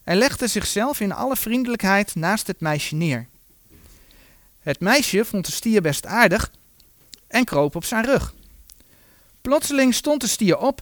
en 0.04 0.18
legde 0.18 0.48
zichzelf 0.48 1.00
in 1.00 1.12
alle 1.12 1.36
vriendelijkheid 1.36 2.16
naast 2.16 2.48
het 2.48 2.60
meisje 2.60 2.96
neer. 2.96 3.28
Het 4.64 4.80
meisje 4.80 5.26
vond 5.26 5.46
de 5.46 5.52
stier 5.52 5.82
best 5.82 6.06
aardig 6.06 6.52
en 7.28 7.46
kroop 7.46 7.76
op 7.76 7.86
zijn 7.86 8.06
rug. 8.06 8.34
Plotseling 9.42 9.94
stond 9.94 10.22
de 10.22 10.28
stier 10.28 10.58
op 10.58 10.82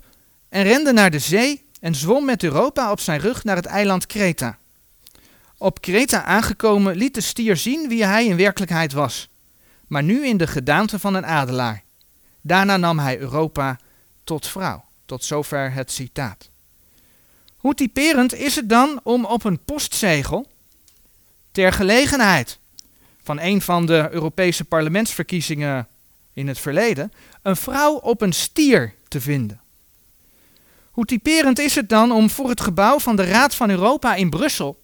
en 0.49 0.63
rende 0.63 0.93
naar 0.93 1.11
de 1.11 1.19
zee 1.19 1.65
en 1.79 1.95
zwom 1.95 2.25
met 2.25 2.43
Europa 2.43 2.91
op 2.91 2.99
zijn 2.99 3.19
rug 3.19 3.43
naar 3.43 3.55
het 3.55 3.65
eiland 3.65 4.05
Kreta. 4.05 4.57
Op 5.57 5.81
Kreta 5.81 6.23
aangekomen 6.23 6.95
liet 6.95 7.13
de 7.13 7.21
stier 7.21 7.57
zien 7.57 7.87
wie 7.87 8.05
hij 8.05 8.25
in 8.25 8.37
werkelijkheid 8.37 8.93
was, 8.93 9.29
maar 9.87 10.03
nu 10.03 10.25
in 10.25 10.37
de 10.37 10.47
gedaante 10.47 10.99
van 10.99 11.13
een 11.13 11.25
adelaar. 11.25 11.83
Daarna 12.41 12.77
nam 12.77 12.99
hij 12.99 13.19
Europa 13.19 13.79
tot 14.23 14.47
vrouw. 14.47 14.85
Tot 15.05 15.23
zover 15.23 15.73
het 15.73 15.91
citaat. 15.91 16.49
Hoe 17.57 17.73
typerend 17.73 18.33
is 18.33 18.55
het 18.55 18.69
dan 18.69 18.99
om 19.03 19.25
op 19.25 19.43
een 19.43 19.63
postzegel, 19.63 20.47
ter 21.51 21.73
gelegenheid 21.73 22.59
van 23.23 23.39
een 23.39 23.61
van 23.61 23.85
de 23.85 24.07
Europese 24.11 24.65
parlementsverkiezingen 24.65 25.87
in 26.33 26.47
het 26.47 26.59
verleden, 26.59 27.13
een 27.41 27.55
vrouw 27.55 27.93
op 27.93 28.21
een 28.21 28.33
stier 28.33 28.93
te 29.07 29.21
vinden? 29.21 29.61
Hoe 30.91 31.05
typerend 31.05 31.59
is 31.59 31.75
het 31.75 31.89
dan 31.89 32.11
om 32.11 32.29
voor 32.29 32.49
het 32.49 32.61
gebouw 32.61 32.99
van 32.99 33.15
de 33.15 33.23
Raad 33.23 33.55
van 33.55 33.69
Europa 33.69 34.15
in 34.15 34.29
Brussel 34.29 34.79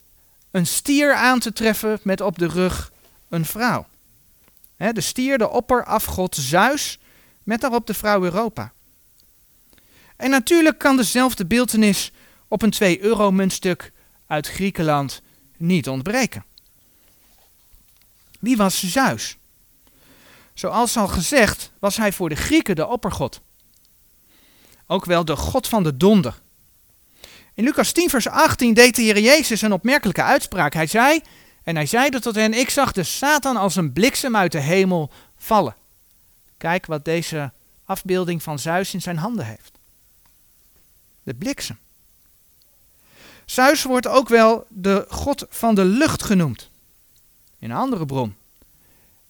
een 0.52 0.68
stier 0.68 1.14
aan 1.14 1.40
te 1.40 1.54
treffen 1.54 2.00
met 2.04 2.22
op 2.22 2.40
de 2.40 2.48
rug 2.48 2.92
een 3.30 3.46
vrouw? 3.46 3.86
de 4.78 5.02
stier, 5.02 5.38
de 5.38 5.50
opperafgod 5.50 6.36
Zeus, 6.36 7.00
met 7.44 7.62
daarop 7.62 7.88
de 7.88 7.94
vrouw 7.94 8.24
Europa. 8.24 8.72
En 10.16 10.30
natuurlijk 10.30 10.78
kan 10.78 10.98
dezelfde 10.98 11.46
beeltenis 11.46 12.12
op 12.48 12.62
een 12.62 12.74
2-euro-muntstuk 12.74 13.92
uit 14.28 14.48
Griekenland 14.48 15.22
niet 15.58 15.90
ontbreken. 15.90 16.46
Wie 18.40 18.58
was 18.58 18.92
Zeus? 18.92 19.38
Zoals 20.54 20.98
al 20.98 21.08
gezegd 21.08 21.72
was 21.80 21.98
hij 21.98 22.12
voor 22.12 22.30
de 22.30 22.36
Grieken 22.36 22.76
de 22.76 22.88
oppergod. 22.88 23.42
Ook 24.88 25.06
wel 25.06 25.26
de 25.26 25.36
god 25.36 25.68
van 25.68 25.84
de 25.84 25.98
donder. 25.98 26.40
In 27.54 27.64
Lucas 27.64 27.92
10 27.92 28.10
vers 28.10 28.28
18 28.28 28.74
deed 28.74 28.96
de 28.96 29.02
Heer 29.02 29.20
Jezus 29.20 29.62
een 29.62 29.74
opmerkelijke 29.74 30.24
uitspraak. 30.24 30.74
Hij 30.74 30.88
zei, 30.88 31.22
en 31.64 31.76
hij 31.76 31.86
zeide 31.86 32.20
tot 32.20 32.36
hen, 32.36 32.54
ik 32.54 32.70
zag 32.70 32.92
de 32.92 33.04
Satan 33.04 33.58
als 33.58 33.76
een 33.76 33.94
bliksem 33.94 34.36
uit 34.36 34.52
de 34.52 34.60
hemel 34.60 35.12
vallen. 35.38 35.76
Kijk 36.58 36.86
wat 36.86 37.06
deze 37.06 37.52
afbeelding 37.86 38.44
van 38.44 38.60
Zeus 38.60 38.94
in 38.94 39.02
zijn 39.02 39.18
handen 39.18 39.46
heeft. 39.46 39.72
De 41.24 41.34
bliksem. 41.34 41.78
Zeus 43.46 43.84
wordt 43.84 44.08
ook 44.08 44.30
wel 44.30 44.66
de 44.70 45.06
god 45.10 45.46
van 45.50 45.76
de 45.76 45.86
lucht 45.86 46.24
genoemd. 46.24 46.70
In 47.60 47.70
een 47.70 47.78
andere 47.78 48.06
bron. 48.06 48.36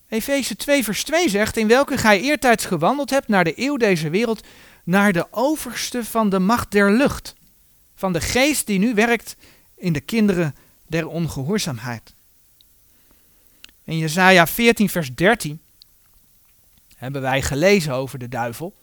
Efeze 0.09 0.55
2 0.55 0.83
vers 0.83 1.03
2 1.03 1.29
zegt, 1.29 1.57
in 1.57 1.67
welke 1.67 1.97
gij 1.97 2.21
eertijds 2.21 2.65
gewandeld 2.65 3.09
hebt 3.09 3.27
naar 3.27 3.43
de 3.43 3.53
eeuw 3.55 3.77
deze 3.77 4.09
wereld, 4.09 4.43
naar 4.83 5.13
de 5.13 5.27
overste 5.31 6.03
van 6.05 6.29
de 6.29 6.39
macht 6.39 6.71
der 6.71 6.91
lucht. 6.91 7.35
Van 7.95 8.13
de 8.13 8.21
geest 8.21 8.65
die 8.65 8.79
nu 8.79 8.93
werkt 8.93 9.35
in 9.75 9.93
de 9.93 9.99
kinderen 10.01 10.55
der 10.87 11.07
ongehoorzaamheid. 11.07 12.13
In 13.83 13.97
Jesaja 13.97 14.47
14 14.47 14.89
vers 14.89 15.15
13 15.15 15.61
hebben 16.95 17.21
wij 17.21 17.41
gelezen 17.41 17.93
over 17.93 18.19
de 18.19 18.29
duivel. 18.29 18.73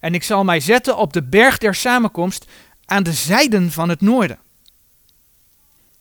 En 0.00 0.14
ik 0.14 0.22
zal 0.22 0.44
mij 0.44 0.60
zetten 0.60 0.96
op 0.96 1.12
de 1.12 1.22
berg 1.22 1.58
der 1.58 1.74
samenkomst 1.74 2.46
aan 2.84 3.02
de 3.02 3.12
zijden 3.12 3.72
van 3.72 3.88
het 3.88 4.00
noorden. 4.00 4.38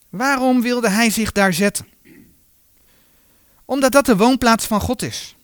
Waarom 0.09 0.61
wilde 0.61 0.89
hij 0.89 1.09
zich 1.09 1.31
daar 1.31 1.53
zetten? 1.53 1.87
Omdat 3.69 3.91
dat 3.91 4.05
de 4.05 4.17
woonplaats 4.17 4.65
van 4.65 4.81
God 4.81 5.01
is. 5.01 5.35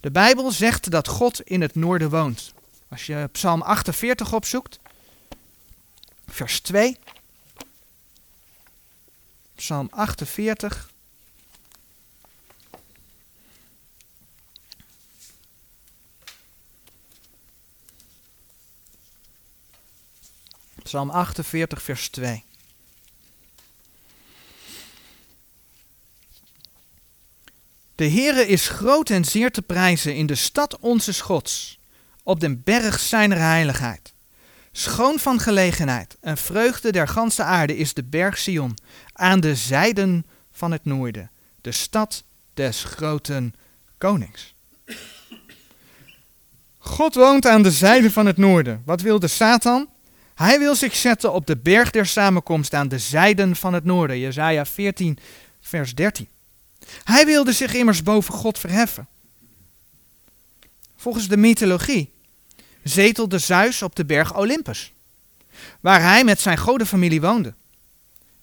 De 0.00 0.10
Bijbel 0.10 0.50
zegt 0.50 0.90
dat 0.90 1.08
God 1.08 1.40
in 1.40 1.60
het 1.60 1.74
noorden 1.74 2.10
woont. 2.10 2.52
Als 2.88 3.06
je 3.06 3.28
Psalm 3.32 3.62
48 3.62 4.32
opzoekt, 4.32 4.78
vers 6.26 6.60
2. 6.60 6.98
Psalm 9.54 9.88
48, 9.90 10.90
Psalm 20.82 21.10
48, 21.10 21.82
vers 21.82 22.08
2. 22.08 22.44
De 28.00 28.10
Heere 28.10 28.46
is 28.46 28.68
groot 28.68 29.10
en 29.10 29.24
zeer 29.24 29.50
te 29.50 29.62
prijzen 29.62 30.14
in 30.14 30.26
de 30.26 30.34
stad 30.34 30.78
onze 30.78 31.20
Gods, 31.20 31.80
op 32.22 32.40
den 32.40 32.62
berg 32.62 33.00
zijner 33.00 33.38
heiligheid. 33.38 34.14
Schoon 34.72 35.18
van 35.18 35.40
gelegenheid 35.40 36.16
en 36.20 36.36
vreugde 36.36 36.92
der 36.92 37.08
ganse 37.08 37.42
aarde 37.42 37.76
is 37.76 37.94
de 37.94 38.04
berg 38.04 38.38
Sion, 38.38 38.78
aan 39.12 39.40
de 39.40 39.54
zijden 39.54 40.26
van 40.52 40.70
het 40.70 40.84
noorden, 40.84 41.30
de 41.60 41.72
stad 41.72 42.24
des 42.54 42.84
groten 42.84 43.54
konings. 43.98 44.54
God 46.78 47.14
woont 47.14 47.46
aan 47.46 47.62
de 47.62 47.70
zijde 47.70 48.10
van 48.10 48.26
het 48.26 48.36
noorden. 48.36 48.82
Wat 48.84 49.00
wil 49.00 49.18
de 49.18 49.28
Satan? 49.28 49.88
Hij 50.34 50.58
wil 50.58 50.74
zich 50.74 50.96
zetten 50.96 51.32
op 51.32 51.46
de 51.46 51.56
berg 51.56 51.90
der 51.90 52.06
samenkomst 52.06 52.74
aan 52.74 52.88
de 52.88 52.98
zijden 52.98 53.56
van 53.56 53.74
het 53.74 53.84
noorden. 53.84 54.18
Jezaja 54.18 54.66
14, 54.66 55.18
vers 55.60 55.94
13. 55.94 56.28
Hij 57.04 57.26
wilde 57.26 57.52
zich 57.52 57.74
immers 57.74 58.02
boven 58.02 58.34
God 58.34 58.58
verheffen. 58.58 59.08
Volgens 60.96 61.28
de 61.28 61.36
mythologie 61.36 62.12
zetelde 62.82 63.38
Zeus 63.38 63.82
op 63.82 63.96
de 63.96 64.04
berg 64.04 64.36
Olympus, 64.36 64.92
waar 65.80 66.02
hij 66.02 66.24
met 66.24 66.40
zijn 66.40 66.58
godenfamilie 66.58 67.20
woonde. 67.20 67.54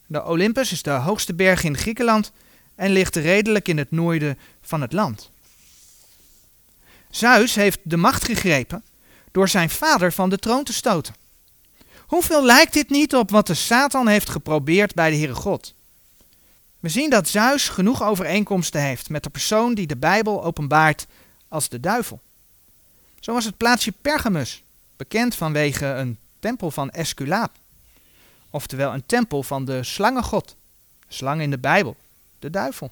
De 0.06 0.26
Olympus 0.26 0.72
is 0.72 0.82
de 0.82 0.90
hoogste 0.90 1.34
berg 1.34 1.64
in 1.64 1.78
Griekenland 1.78 2.32
en 2.76 2.92
ligt 2.92 3.16
redelijk 3.16 3.68
in 3.68 3.78
het 3.78 3.92
noorden 3.92 4.38
van 4.62 4.82
het 4.82 4.94
land. 4.94 5.30
Zeus 7.10 7.56
heeft 7.56 7.80
de 7.84 7.98
macht 7.98 8.24
gegrepen 8.24 8.84
door 9.32 9.50
zijn 9.50 9.70
vader 9.70 10.14
van 10.14 10.30
de 10.30 10.38
troon 10.38 10.64
te 10.64 10.74
stoten. 10.74 11.16
Hoeveel 12.00 12.46
lijkt 12.46 12.74
dit 12.74 12.90
niet 12.90 13.16
op 13.16 13.30
wat 13.30 13.48
de 13.48 13.54
Satan 13.54 14.08
heeft 14.08 14.30
geprobeerd 14.30 14.94
bij 14.94 15.10
de 15.10 15.16
Heere 15.16 15.36
God? 15.36 15.74
We 16.80 16.90
zien 16.90 17.10
dat 17.10 17.28
Zeus 17.28 17.70
genoeg 17.70 18.04
overeenkomsten 18.04 18.82
heeft 18.82 19.10
met 19.10 19.24
de 19.24 19.30
persoon 19.30 19.74
die 19.74 19.88
de 19.88 19.98
Bijbel 19.98 20.44
openbaart 20.44 21.08
als 21.48 21.70
de 21.70 21.80
duivel. 21.80 22.20
Zo 23.20 23.34
was 23.34 23.46
het 23.46 23.58
plaatsje 23.58 23.94
Pergamus, 24.02 24.64
bekend 24.96 25.36
vanwege 25.36 25.86
een 25.86 26.18
tempel 26.40 26.72
van 26.72 26.90
Esculaap. 26.90 27.52
Oftewel 28.50 28.94
een 28.94 29.06
tempel 29.06 29.44
van 29.44 29.66
de 29.66 29.84
slangengod. 29.84 30.56
Slang 31.08 31.42
in 31.42 31.50
de 31.50 31.58
Bijbel, 31.58 31.96
de 32.40 32.50
duivel. 32.50 32.92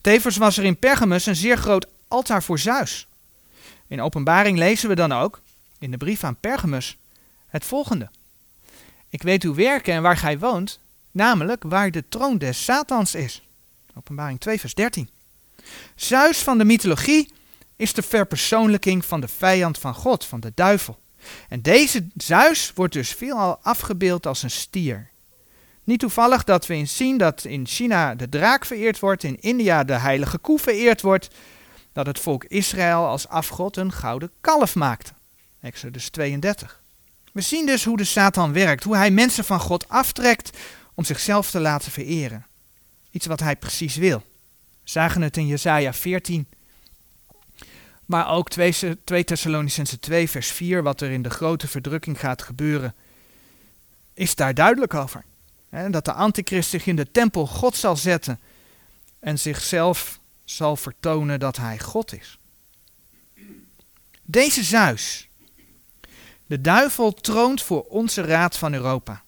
Tevens 0.00 0.36
was 0.36 0.56
er 0.56 0.64
in 0.64 0.78
Pergamus 0.78 1.26
een 1.26 1.36
zeer 1.36 1.56
groot 1.56 1.86
altaar 2.08 2.42
voor 2.42 2.58
Zeus. 2.58 3.06
In 3.86 4.00
openbaring 4.00 4.58
lezen 4.58 4.88
we 4.88 4.94
dan 4.94 5.12
ook, 5.12 5.40
in 5.78 5.90
de 5.90 5.96
brief 5.96 6.24
aan 6.24 6.36
Pergamus, 6.40 6.96
het 7.46 7.64
volgende. 7.64 8.08
Ik 9.08 9.22
weet 9.22 9.42
uw 9.42 9.54
werken 9.54 9.94
en 9.94 10.02
waar 10.02 10.16
gij 10.16 10.38
woont, 10.38 10.78
namelijk 11.16 11.62
waar 11.66 11.90
de 11.90 12.08
troon 12.08 12.38
des 12.38 12.64
Satans 12.64 13.14
is. 13.14 13.48
Openbaring 13.94 14.40
2, 14.40 14.60
vers 14.60 14.74
13. 14.74 15.08
Zeus 15.94 16.38
van 16.38 16.58
de 16.58 16.64
mythologie 16.64 17.32
is 17.76 17.92
de 17.92 18.02
verpersoonlijking 18.02 19.04
van 19.04 19.20
de 19.20 19.28
vijand 19.28 19.78
van 19.78 19.94
God, 19.94 20.24
van 20.24 20.40
de 20.40 20.52
duivel. 20.54 20.98
En 21.48 21.62
deze 21.62 22.06
Zeus 22.16 22.72
wordt 22.74 22.92
dus 22.92 23.10
veelal 23.10 23.58
afgebeeld 23.62 24.26
als 24.26 24.42
een 24.42 24.50
stier. 24.50 25.10
Niet 25.84 26.00
toevallig 26.00 26.44
dat 26.44 26.66
we 26.66 26.84
zien 26.84 27.18
dat 27.18 27.44
in 27.44 27.66
China 27.66 28.14
de 28.14 28.28
draak 28.28 28.64
vereerd 28.64 28.98
wordt, 28.98 29.22
in 29.22 29.40
India 29.40 29.84
de 29.84 29.98
heilige 29.98 30.38
koe 30.38 30.58
vereerd 30.58 31.02
wordt, 31.02 31.28
dat 31.92 32.06
het 32.06 32.18
volk 32.18 32.44
Israël 32.44 33.06
als 33.06 33.28
afgod 33.28 33.76
een 33.76 33.92
gouden 33.92 34.30
kalf 34.40 34.74
maakte. 34.74 35.12
Exodus 35.60 36.08
32. 36.08 36.80
We 37.32 37.40
zien 37.40 37.66
dus 37.66 37.84
hoe 37.84 37.96
de 37.96 38.04
Satan 38.04 38.52
werkt, 38.52 38.84
hoe 38.84 38.96
hij 38.96 39.10
mensen 39.10 39.44
van 39.44 39.60
God 39.60 39.88
aftrekt 39.88 40.58
om 40.96 41.04
zichzelf 41.04 41.50
te 41.50 41.60
laten 41.60 41.92
vereren. 41.92 42.46
Iets 43.10 43.26
wat 43.26 43.40
hij 43.40 43.56
precies 43.56 43.96
wil. 43.96 44.18
We 44.18 44.90
zagen 44.90 45.22
het 45.22 45.36
in 45.36 45.46
Jesaja 45.46 45.92
14, 45.92 46.46
maar 48.06 48.28
ook 48.28 48.50
2, 48.50 48.74
2 49.04 49.24
Thessalonicense 49.24 49.98
2 49.98 50.30
vers 50.30 50.50
4, 50.50 50.82
wat 50.82 51.00
er 51.00 51.10
in 51.10 51.22
de 51.22 51.30
grote 51.30 51.68
verdrukking 51.68 52.20
gaat 52.20 52.42
gebeuren, 52.42 52.94
is 54.14 54.34
daar 54.34 54.54
duidelijk 54.54 54.94
over. 54.94 55.24
dat 55.90 56.04
de 56.04 56.12
antichrist 56.12 56.70
zich 56.70 56.86
in 56.86 56.96
de 56.96 57.10
tempel 57.10 57.46
God 57.46 57.76
zal 57.76 57.96
zetten 57.96 58.40
en 59.18 59.38
zichzelf 59.38 60.18
zal 60.44 60.76
vertonen 60.76 61.40
dat 61.40 61.56
hij 61.56 61.78
God 61.78 62.12
is. 62.12 62.38
Deze 64.22 64.62
Zeus, 64.62 65.28
de 66.46 66.60
duivel 66.60 67.12
troont 67.12 67.62
voor 67.62 67.82
onze 67.82 68.22
raad 68.22 68.56
van 68.56 68.74
Europa. 68.74 69.24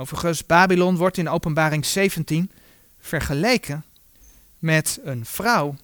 Overigens, 0.00 0.46
Babylon 0.46 0.96
wordt 0.96 1.16
in 1.16 1.28
openbaring 1.28 1.86
17 1.86 2.50
vergeleken 2.98 3.84
met 4.58 5.00
een 5.04 5.24
vrouw 5.24 5.76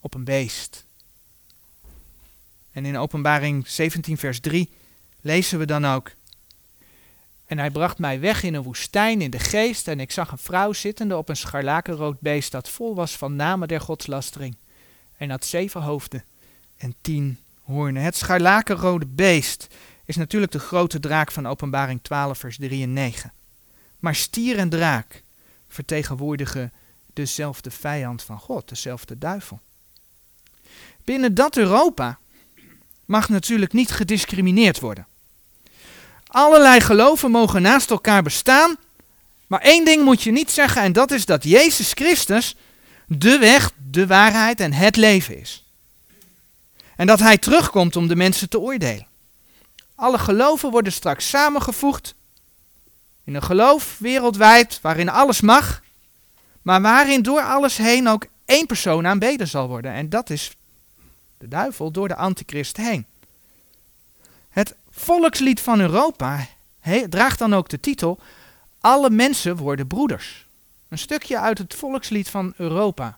op 0.00 0.14
een 0.14 0.24
beest. 0.24 0.84
En 2.72 2.84
in 2.84 2.96
openbaring 2.96 3.68
17 3.68 4.18
vers 4.18 4.40
3 4.40 4.70
lezen 5.20 5.58
we 5.58 5.66
dan 5.66 5.86
ook. 5.86 6.10
En 7.46 7.58
hij 7.58 7.70
bracht 7.70 7.98
mij 7.98 8.20
weg 8.20 8.42
in 8.42 8.54
een 8.54 8.62
woestijn 8.62 9.20
in 9.20 9.30
de 9.30 9.38
geest 9.38 9.88
en 9.88 10.00
ik 10.00 10.10
zag 10.10 10.32
een 10.32 10.38
vrouw 10.38 10.72
zittende 10.72 11.16
op 11.16 11.28
een 11.28 11.36
scharlakenrood 11.36 12.20
beest 12.20 12.52
dat 12.52 12.68
vol 12.68 12.94
was 12.94 13.16
van 13.16 13.36
namen 13.36 13.68
der 13.68 13.80
godslastering. 13.80 14.56
En 15.16 15.30
had 15.30 15.44
zeven 15.44 15.82
hoofden 15.82 16.24
en 16.76 16.94
tien 17.00 17.38
hoornen. 17.62 18.02
Het 18.02 18.16
scharlakenrode 18.16 19.06
beest 19.06 19.66
is 20.04 20.16
natuurlijk 20.16 20.52
de 20.52 20.58
grote 20.58 21.00
draak 21.00 21.30
van 21.30 21.46
openbaring 21.46 22.02
12 22.02 22.38
vers 22.38 22.56
3 22.56 22.82
en 22.82 22.92
9. 22.92 23.32
Maar 23.98 24.14
stier 24.14 24.58
en 24.58 24.68
draak 24.68 25.22
vertegenwoordigen 25.68 26.72
dezelfde 27.12 27.70
vijand 27.70 28.22
van 28.22 28.38
God, 28.38 28.68
dezelfde 28.68 29.18
duivel. 29.18 29.60
Binnen 31.04 31.34
dat 31.34 31.56
Europa 31.56 32.18
mag 33.04 33.28
natuurlijk 33.28 33.72
niet 33.72 33.90
gediscrimineerd 33.90 34.80
worden. 34.80 35.06
Allerlei 36.26 36.80
geloven 36.80 37.30
mogen 37.30 37.62
naast 37.62 37.90
elkaar 37.90 38.22
bestaan, 38.22 38.76
maar 39.46 39.60
één 39.60 39.84
ding 39.84 40.04
moet 40.04 40.22
je 40.22 40.30
niet 40.30 40.50
zeggen 40.50 40.82
en 40.82 40.92
dat 40.92 41.10
is 41.10 41.26
dat 41.26 41.44
Jezus 41.44 41.92
Christus 41.92 42.56
de 43.06 43.38
weg, 43.38 43.72
de 43.90 44.06
waarheid 44.06 44.60
en 44.60 44.72
het 44.72 44.96
leven 44.96 45.40
is. 45.40 45.64
En 46.96 47.06
dat 47.06 47.18
Hij 47.18 47.38
terugkomt 47.38 47.96
om 47.96 48.08
de 48.08 48.16
mensen 48.16 48.48
te 48.48 48.58
oordelen. 48.58 49.06
Alle 49.94 50.18
geloven 50.18 50.70
worden 50.70 50.92
straks 50.92 51.28
samengevoegd 51.28 52.14
in 53.28 53.34
een 53.34 53.42
geloof 53.42 53.96
wereldwijd 53.98 54.78
waarin 54.82 55.08
alles 55.08 55.40
mag, 55.40 55.82
maar 56.62 56.80
waarin 56.80 57.22
door 57.22 57.40
alles 57.40 57.76
heen 57.76 58.08
ook 58.08 58.26
één 58.44 58.66
persoon 58.66 59.06
aanbeden 59.06 59.48
zal 59.48 59.68
worden. 59.68 59.92
En 59.92 60.08
dat 60.08 60.30
is 60.30 60.56
de 61.38 61.48
duivel, 61.48 61.90
door 61.90 62.08
de 62.08 62.14
antichrist 62.14 62.76
heen. 62.76 63.06
Het 64.48 64.74
volkslied 64.90 65.60
van 65.60 65.80
Europa 65.80 66.46
draagt 67.08 67.38
dan 67.38 67.54
ook 67.54 67.68
de 67.68 67.80
titel 67.80 68.20
Alle 68.80 69.10
mensen 69.10 69.56
worden 69.56 69.86
broeders. 69.86 70.46
Een 70.88 70.98
stukje 70.98 71.38
uit 71.38 71.58
het 71.58 71.74
volkslied 71.74 72.28
van 72.28 72.54
Europa. 72.56 73.14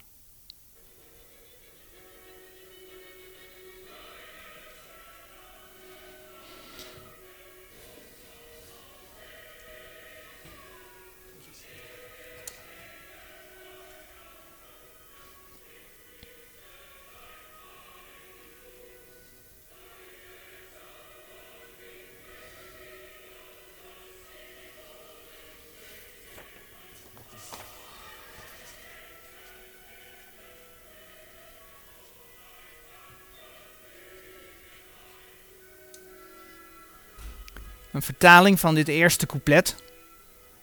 Een 38.00 38.06
vertaling 38.06 38.60
van 38.60 38.74
dit 38.74 38.88
eerste 38.88 39.26
couplet, 39.26 39.76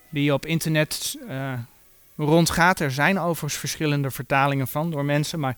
die 0.09 0.33
op 0.33 0.45
internet 0.45 1.17
uh, 1.29 1.53
rondgaat. 2.15 2.79
Er 2.79 2.91
zijn 2.91 3.19
overigens 3.19 3.59
verschillende 3.59 4.11
vertalingen 4.11 4.67
van 4.67 4.91
door 4.91 5.05
mensen, 5.05 5.39
maar 5.39 5.57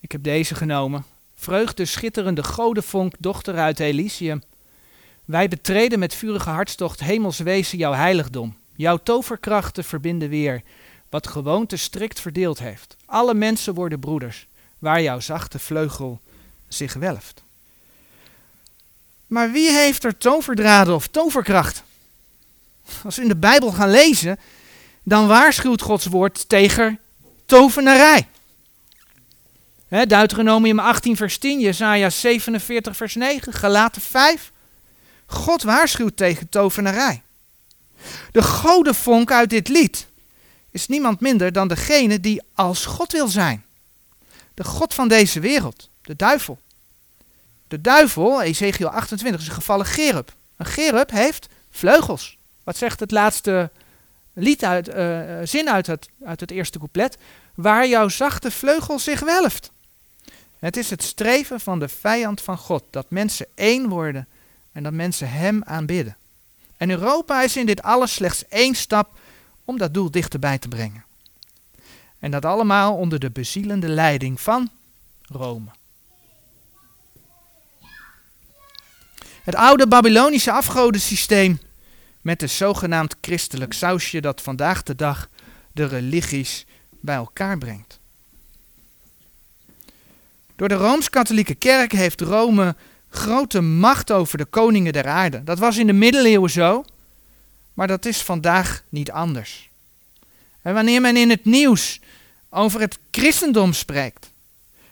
ik 0.00 0.12
heb 0.12 0.22
deze 0.22 0.54
genomen. 0.54 1.04
Vreugde 1.34 1.84
schitterende 1.84 2.44
godevonk, 2.44 3.14
dochter 3.18 3.56
uit 3.56 3.80
Elysium. 3.80 4.42
Wij 5.24 5.48
betreden 5.48 5.98
met 5.98 6.14
vurige 6.14 6.50
hartstocht 6.50 7.00
hemelswezen 7.00 7.78
jouw 7.78 7.92
heiligdom. 7.92 8.56
Jouw 8.76 8.96
toverkrachten 8.96 9.84
verbinden 9.84 10.28
weer, 10.28 10.62
wat 11.08 11.26
gewoonte 11.26 11.76
strikt 11.76 12.20
verdeeld 12.20 12.58
heeft. 12.58 12.96
Alle 13.06 13.34
mensen 13.34 13.74
worden 13.74 14.00
broeders, 14.00 14.46
waar 14.78 15.02
jouw 15.02 15.20
zachte 15.20 15.58
vleugel 15.58 16.20
zich 16.68 16.94
welft. 16.94 17.42
Maar 19.30 19.50
wie 19.50 19.70
heeft 19.70 20.04
er 20.04 20.18
toverdraden 20.18 20.94
of 20.94 21.06
toverkracht? 21.06 21.82
Als 23.04 23.16
we 23.16 23.22
in 23.22 23.28
de 23.28 23.36
Bijbel 23.36 23.72
gaan 23.72 23.90
lezen, 23.90 24.38
dan 25.02 25.26
waarschuwt 25.26 25.82
Gods 25.82 26.06
woord 26.06 26.48
tegen 26.48 26.98
tovenarij. 27.46 28.28
He, 29.88 30.06
Deuteronomium 30.06 30.78
18 30.78 31.16
vers 31.16 31.38
10, 31.38 31.60
Jesaja 31.60 32.10
47 32.10 32.96
vers 32.96 33.14
9, 33.14 33.52
Galaten 33.52 34.02
5. 34.02 34.52
God 35.26 35.62
waarschuwt 35.62 36.16
tegen 36.16 36.48
tovenarij. 36.48 37.22
De 38.32 38.42
godevonk 38.42 39.30
uit 39.32 39.50
dit 39.50 39.68
lied 39.68 40.06
is 40.70 40.86
niemand 40.86 41.20
minder 41.20 41.52
dan 41.52 41.68
degene 41.68 42.20
die 42.20 42.42
als 42.54 42.84
God 42.86 43.12
wil 43.12 43.28
zijn. 43.28 43.64
De 44.54 44.64
God 44.64 44.94
van 44.94 45.08
deze 45.08 45.40
wereld, 45.40 45.88
de 46.02 46.16
duivel. 46.16 46.58
De 47.70 47.80
duivel, 47.80 48.42
Ezekiel 48.42 48.88
28, 48.88 49.40
is 49.40 49.46
een 49.46 49.54
gevallen 49.54 49.86
gerub. 49.86 50.32
Een 50.56 50.66
gerub 50.66 51.10
heeft 51.10 51.48
vleugels. 51.70 52.38
Wat 52.64 52.76
zegt 52.76 53.00
het 53.00 53.10
laatste 53.10 53.70
lied 54.32 54.64
uit, 54.64 54.88
uh, 54.88 55.40
zin 55.44 55.70
uit 55.70 55.86
het, 55.86 56.08
uit 56.24 56.40
het 56.40 56.50
eerste 56.50 56.78
couplet? 56.78 57.18
Waar 57.54 57.88
jouw 57.88 58.08
zachte 58.08 58.50
vleugel 58.50 58.98
zich 58.98 59.20
welft. 59.20 59.70
Het 60.58 60.76
is 60.76 60.90
het 60.90 61.02
streven 61.02 61.60
van 61.60 61.78
de 61.78 61.88
vijand 61.88 62.40
van 62.40 62.58
God 62.58 62.84
dat 62.90 63.06
mensen 63.08 63.46
één 63.54 63.88
worden 63.88 64.28
en 64.72 64.82
dat 64.82 64.92
mensen 64.92 65.30
Hem 65.30 65.64
aanbidden. 65.64 66.16
En 66.76 66.90
Europa 66.90 67.42
is 67.42 67.56
in 67.56 67.66
dit 67.66 67.82
alles 67.82 68.14
slechts 68.14 68.48
één 68.48 68.74
stap 68.74 69.18
om 69.64 69.78
dat 69.78 69.94
doel 69.94 70.10
dichterbij 70.10 70.58
te 70.58 70.68
brengen. 70.68 71.04
En 72.18 72.30
dat 72.30 72.44
allemaal 72.44 72.96
onder 72.96 73.18
de 73.18 73.30
bezielende 73.30 73.88
leiding 73.88 74.40
van 74.40 74.70
Rome. 75.22 75.78
Het 79.42 79.54
oude 79.54 79.88
Babylonische 79.88 80.52
afgodensysteem 80.52 81.60
met 82.20 82.42
een 82.42 82.48
zogenaamd 82.48 83.16
christelijk 83.20 83.72
sausje 83.72 84.20
dat 84.20 84.40
vandaag 84.40 84.82
de 84.82 84.94
dag 84.94 85.28
de 85.72 85.84
religies 85.86 86.66
bij 86.90 87.14
elkaar 87.14 87.58
brengt. 87.58 87.98
Door 90.56 90.68
de 90.68 90.74
Rooms-Katholieke 90.74 91.54
Kerk 91.54 91.92
heeft 91.92 92.20
Rome 92.20 92.76
grote 93.10 93.60
macht 93.60 94.10
over 94.10 94.38
de 94.38 94.44
koningen 94.44 94.92
der 94.92 95.06
aarde. 95.06 95.44
Dat 95.44 95.58
was 95.58 95.76
in 95.76 95.86
de 95.86 95.92
middeleeuwen 95.92 96.50
zo, 96.50 96.84
maar 97.74 97.86
dat 97.86 98.06
is 98.06 98.22
vandaag 98.22 98.82
niet 98.88 99.10
anders. 99.10 99.70
En 100.62 100.74
wanneer 100.74 101.00
men 101.00 101.16
in 101.16 101.30
het 101.30 101.44
nieuws 101.44 102.00
over 102.50 102.80
het 102.80 102.98
christendom 103.10 103.72
spreekt, 103.72 104.32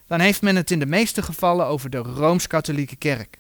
dan 0.07 0.21
heeft 0.21 0.43
men 0.43 0.57
het 0.57 0.71
in 0.71 0.79
de 0.79 0.87
meeste 0.87 1.23
gevallen 1.23 1.67
over 1.67 1.91
de 1.91 1.99
Rooms-Katholieke 1.99 2.97
Kerk. 2.97 3.39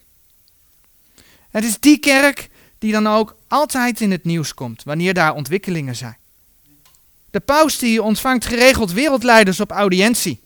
Het 1.51 1.65
is 1.65 1.79
die 1.79 1.99
kerk 1.99 2.49
die 2.79 2.93
dan 2.93 3.07
ook 3.07 3.37
altijd 3.49 4.01
in 4.01 4.11
het 4.11 4.25
nieuws 4.25 4.55
komt 4.55 4.83
wanneer 4.83 5.15
daar 5.15 5.35
ontwikkelingen 5.35 5.97
zijn. 5.97 6.17
De 7.31 7.41
paus 7.41 7.79
die 7.79 8.03
ontvangt 8.03 8.45
geregeld 8.45 8.93
wereldleiders 8.93 9.61
op 9.61 9.71
audiëntie, 9.71 10.41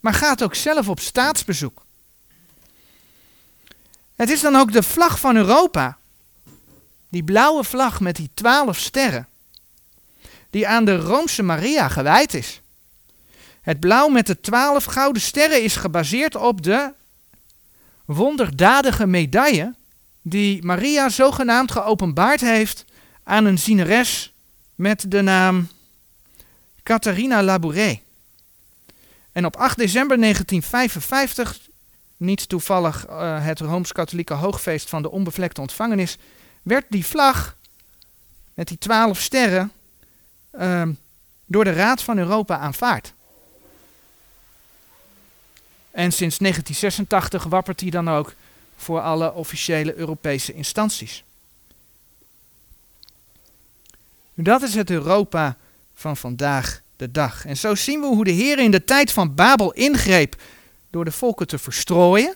maar 0.00 0.14
gaat 0.14 0.42
ook 0.42 0.54
zelf 0.54 0.88
op 0.88 1.00
staatsbezoek. 1.00 1.84
Het 4.16 4.30
is 4.30 4.40
dan 4.40 4.56
ook 4.56 4.72
de 4.72 4.82
vlag 4.82 5.20
van 5.20 5.36
Europa, 5.36 5.98
die 7.08 7.24
blauwe 7.24 7.64
vlag 7.64 8.00
met 8.00 8.16
die 8.16 8.30
twaalf 8.34 8.78
sterren, 8.78 9.28
die 10.50 10.68
aan 10.68 10.84
de 10.84 10.96
Roomse 10.96 11.42
Maria 11.42 11.88
gewijd 11.88 12.34
is. 12.34 12.60
Het 13.60 13.80
blauw 13.80 14.08
met 14.08 14.26
de 14.26 14.40
twaalf 14.40 14.84
gouden 14.84 15.22
sterren 15.22 15.62
is 15.62 15.76
gebaseerd 15.76 16.36
op 16.36 16.62
de 16.62 16.92
wonderdadige 18.04 19.06
medaille 19.06 19.74
die 20.22 20.64
Maria 20.64 21.08
zogenaamd 21.08 21.72
geopenbaard 21.72 22.40
heeft 22.40 22.84
aan 23.22 23.44
een 23.44 23.58
zieneres 23.58 24.32
met 24.74 25.10
de 25.10 25.22
naam 25.22 25.68
Catharina 26.82 27.42
Labouré. 27.42 28.00
En 29.32 29.44
op 29.44 29.56
8 29.56 29.76
december 29.76 30.20
1955, 30.20 31.58
niet 32.16 32.48
toevallig 32.48 33.08
uh, 33.08 33.44
het 33.44 33.60
Rooms-Katholieke 33.60 34.34
hoogfeest 34.34 34.88
van 34.88 35.02
de 35.02 35.10
onbevlekte 35.10 35.60
ontvangenis, 35.60 36.18
werd 36.62 36.84
die 36.88 37.06
vlag 37.06 37.56
met 38.54 38.68
die 38.68 38.78
twaalf 38.78 39.20
sterren 39.20 39.72
uh, 40.58 40.82
door 41.46 41.64
de 41.64 41.72
Raad 41.72 42.02
van 42.02 42.18
Europa 42.18 42.58
aanvaard. 42.58 43.13
En 45.94 46.12
sinds 46.12 46.38
1986 46.38 47.44
wappert 47.44 47.80
hij 47.80 47.90
dan 47.90 48.10
ook 48.10 48.34
voor 48.76 49.00
alle 49.00 49.32
officiële 49.32 49.94
Europese 49.94 50.52
instanties. 50.52 51.24
Dat 54.34 54.62
is 54.62 54.74
het 54.74 54.90
Europa 54.90 55.56
van 55.94 56.16
vandaag 56.16 56.82
de 56.96 57.10
dag. 57.10 57.46
En 57.46 57.56
zo 57.56 57.74
zien 57.74 58.00
we 58.00 58.06
hoe 58.06 58.24
de 58.24 58.30
Heer 58.30 58.58
in 58.58 58.70
de 58.70 58.84
tijd 58.84 59.12
van 59.12 59.34
Babel 59.34 59.72
ingreep 59.72 60.36
door 60.90 61.04
de 61.04 61.12
volken 61.12 61.46
te 61.46 61.58
verstrooien. 61.58 62.34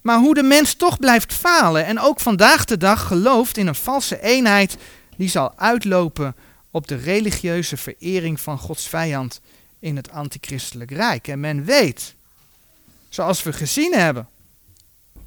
Maar 0.00 0.18
hoe 0.18 0.34
de 0.34 0.42
mens 0.42 0.74
toch 0.74 0.98
blijft 0.98 1.32
falen 1.32 1.84
en 1.84 2.00
ook 2.00 2.20
vandaag 2.20 2.64
de 2.64 2.76
dag 2.76 3.06
gelooft 3.06 3.56
in 3.56 3.66
een 3.66 3.74
valse 3.74 4.22
eenheid 4.22 4.76
die 5.16 5.28
zal 5.28 5.52
uitlopen 5.56 6.36
op 6.70 6.88
de 6.88 6.96
religieuze 6.96 7.76
verering 7.76 8.40
van 8.40 8.58
Gods 8.58 8.88
vijand 8.88 9.40
in 9.78 9.96
het 9.96 10.10
antichristelijk 10.10 10.90
rijk. 10.90 11.28
En 11.28 11.40
men 11.40 11.64
weet, 11.64 12.14
zoals 13.08 13.42
we 13.42 13.52
gezien 13.52 13.92
hebben, 13.94 14.28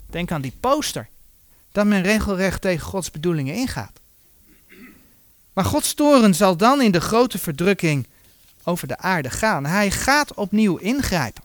denk 0.06 0.32
aan 0.32 0.42
die 0.42 0.54
poster, 0.60 1.08
dat 1.72 1.86
men 1.86 2.02
regelrecht 2.02 2.62
tegen 2.62 2.86
Gods 2.86 3.12
bedoelingen 3.12 3.56
ingaat. 3.56 4.00
Maar 5.54 5.66
Gods 5.66 5.94
toren 5.94 6.36
zal 6.36 6.58
dan 6.58 6.82
in 6.82 6.92
de 6.92 7.02
grote 7.02 7.38
verdrukking 7.38 8.08
over 8.64 8.88
de 8.88 8.98
aarde 8.98 9.30
gaan. 9.30 9.66
Hij 9.66 9.92
gaat 9.92 10.34
opnieuw 10.34 10.78
ingrijpen. 10.78 11.44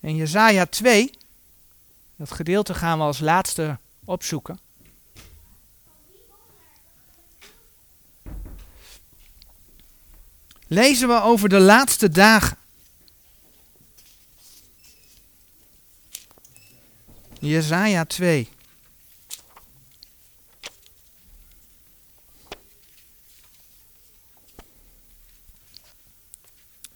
In 0.00 0.16
Jesaja 0.16 0.66
2, 0.66 1.10
dat 2.16 2.30
gedeelte 2.30 2.74
gaan 2.74 2.98
we 2.98 3.04
als 3.04 3.18
laatste 3.18 3.78
opzoeken. 4.04 4.58
Lezen 10.72 11.08
we 11.08 11.22
over 11.22 11.48
de 11.48 11.58
laatste 11.58 12.08
dagen. 12.08 12.56
Jesaja 17.38 18.04
2. 18.04 18.48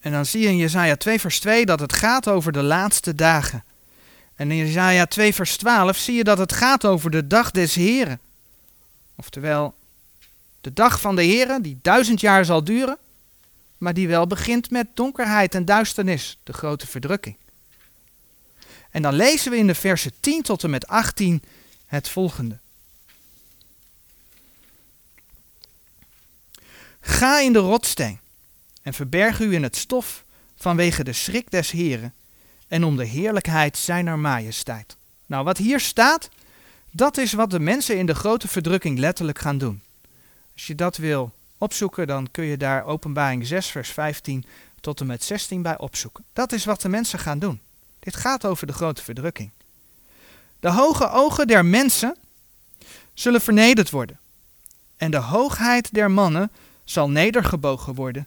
En 0.00 0.12
dan 0.12 0.26
zie 0.26 0.40
je 0.40 0.48
in 0.48 0.56
Jesaja 0.56 0.96
2 0.96 1.20
vers 1.20 1.40
2 1.40 1.66
dat 1.66 1.80
het 1.80 1.92
gaat 1.92 2.28
over 2.28 2.52
de 2.52 2.62
laatste 2.62 3.14
dagen. 3.14 3.64
En 4.34 4.50
in 4.50 4.56
Jesaja 4.56 5.06
2 5.06 5.34
vers 5.34 5.56
12 5.56 5.96
zie 5.96 6.14
je 6.14 6.24
dat 6.24 6.38
het 6.38 6.52
gaat 6.52 6.84
over 6.84 7.10
de 7.10 7.26
dag 7.26 7.50
des 7.50 7.74
Heren. 7.74 8.20
Oftewel, 9.16 9.74
de 10.60 10.72
dag 10.72 11.00
van 11.00 11.16
de 11.16 11.22
Heren 11.22 11.62
die 11.62 11.78
duizend 11.82 12.20
jaar 12.20 12.44
zal 12.44 12.64
duren, 12.64 12.98
maar 13.78 13.94
die 13.94 14.08
wel 14.08 14.26
begint 14.26 14.70
met 14.70 14.86
donkerheid 14.94 15.54
en 15.54 15.64
duisternis, 15.64 16.38
de 16.42 16.52
grote 16.52 16.86
verdrukking. 16.86 17.36
En 18.90 19.02
dan 19.02 19.14
lezen 19.14 19.50
we 19.50 19.56
in 19.56 19.66
de 19.66 19.74
versen 19.74 20.12
10 20.20 20.42
tot 20.42 20.64
en 20.64 20.70
met 20.70 20.86
18 20.86 21.42
het 21.86 22.08
volgende. 22.08 22.58
Ga 27.00 27.40
in 27.40 27.52
de 27.52 27.58
rotsteen 27.58 28.18
en 28.82 28.94
verberg 28.94 29.40
u 29.40 29.54
in 29.54 29.62
het 29.62 29.76
stof 29.76 30.24
vanwege 30.56 31.04
de 31.04 31.12
schrik 31.12 31.50
des 31.50 31.70
Heren 31.70 32.14
en 32.68 32.84
om 32.84 32.96
de 32.96 33.04
heerlijkheid 33.04 33.76
zijner 33.76 34.18
majesteit. 34.18 34.96
Nou, 35.26 35.44
wat 35.44 35.56
hier 35.56 35.80
staat, 35.80 36.28
dat 36.90 37.16
is 37.16 37.32
wat 37.32 37.50
de 37.50 37.60
mensen 37.60 37.98
in 37.98 38.06
de 38.06 38.14
grote 38.14 38.48
verdrukking 38.48 38.98
letterlijk 38.98 39.38
gaan 39.38 39.58
doen. 39.58 39.82
Als 40.52 40.66
je 40.66 40.74
dat 40.74 40.96
wil 40.96 41.32
opzoeken, 41.64 42.06
dan 42.06 42.30
kun 42.30 42.44
je 42.44 42.56
daar 42.56 42.84
Openbaring 42.84 43.46
6, 43.46 43.66
vers 43.66 43.90
15 43.90 44.44
tot 44.80 45.00
en 45.00 45.06
met 45.06 45.24
16 45.24 45.62
bij 45.62 45.78
opzoeken. 45.78 46.24
Dat 46.32 46.52
is 46.52 46.64
wat 46.64 46.80
de 46.80 46.88
mensen 46.88 47.18
gaan 47.18 47.38
doen. 47.38 47.60
Dit 47.98 48.16
gaat 48.16 48.44
over 48.44 48.66
de 48.66 48.72
grote 48.72 49.02
verdrukking. 49.02 49.50
De 50.60 50.70
hoge 50.70 51.10
ogen 51.10 51.46
der 51.46 51.64
mensen 51.64 52.16
zullen 53.14 53.40
vernederd 53.40 53.90
worden. 53.90 54.18
En 54.96 55.10
de 55.10 55.16
hoogheid 55.16 55.94
der 55.94 56.10
mannen 56.10 56.50
zal 56.84 57.10
nedergebogen 57.10 57.94
worden 57.94 58.26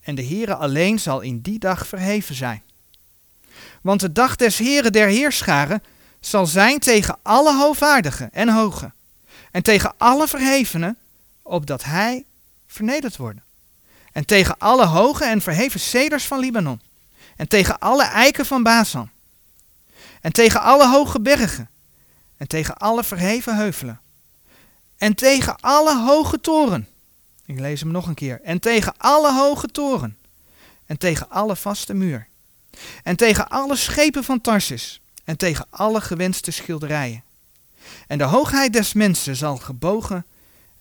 en 0.00 0.14
de 0.14 0.26
Heere 0.26 0.54
alleen 0.54 0.98
zal 0.98 1.20
in 1.20 1.40
die 1.40 1.58
dag 1.58 1.86
verheven 1.86 2.34
zijn. 2.34 2.62
Want 3.80 4.00
de 4.00 4.12
dag 4.12 4.36
des 4.36 4.58
Heren 4.58 4.92
der 4.92 5.08
Heerscharen 5.08 5.82
zal 6.20 6.46
zijn 6.46 6.78
tegen 6.78 7.18
alle 7.22 7.56
hoogwaardigen 7.56 8.32
en 8.32 8.48
hoge, 8.48 8.92
en 9.50 9.62
tegen 9.62 9.94
alle 9.96 10.28
verhevenen, 10.28 10.98
opdat 11.42 11.84
hij 11.84 12.24
vernederd 12.74 13.16
worden. 13.16 13.42
En 14.12 14.26
tegen 14.26 14.58
alle 14.58 14.86
hoge 14.86 15.24
en 15.24 15.40
verheven 15.40 15.80
ceders 15.80 16.24
van 16.24 16.38
Libanon, 16.38 16.80
en 17.36 17.48
tegen 17.48 17.78
alle 17.78 18.04
eiken 18.04 18.46
van 18.46 18.62
Bazan, 18.62 19.10
en 20.20 20.32
tegen 20.32 20.60
alle 20.60 20.88
hoge 20.88 21.20
bergen, 21.20 21.70
en 22.36 22.46
tegen 22.46 22.76
alle 22.76 23.04
verheven 23.04 23.56
heuvelen, 23.56 24.00
en 24.96 25.14
tegen 25.14 25.56
alle 25.60 26.04
hoge 26.04 26.40
toren, 26.40 26.88
ik 27.46 27.58
lees 27.58 27.80
hem 27.80 27.90
nog 27.90 28.06
een 28.06 28.14
keer. 28.14 28.40
En 28.42 28.60
tegen 28.60 28.94
alle 28.96 29.34
hoge 29.34 29.66
toren. 29.68 30.16
En 30.86 30.98
tegen 30.98 31.30
alle 31.30 31.56
vaste 31.56 31.94
muur. 31.94 32.26
En 33.02 33.16
tegen 33.16 33.48
alle 33.48 33.76
schepen 33.76 34.24
van 34.24 34.40
Tarsis. 34.40 35.00
En 35.24 35.36
tegen 35.36 35.66
alle 35.70 36.00
gewenste 36.00 36.50
schilderijen. 36.50 37.22
En 38.06 38.18
de 38.18 38.24
hoogheid 38.24 38.72
des 38.72 38.92
mensen 38.92 39.36
zal 39.36 39.56
gebogen. 39.56 40.26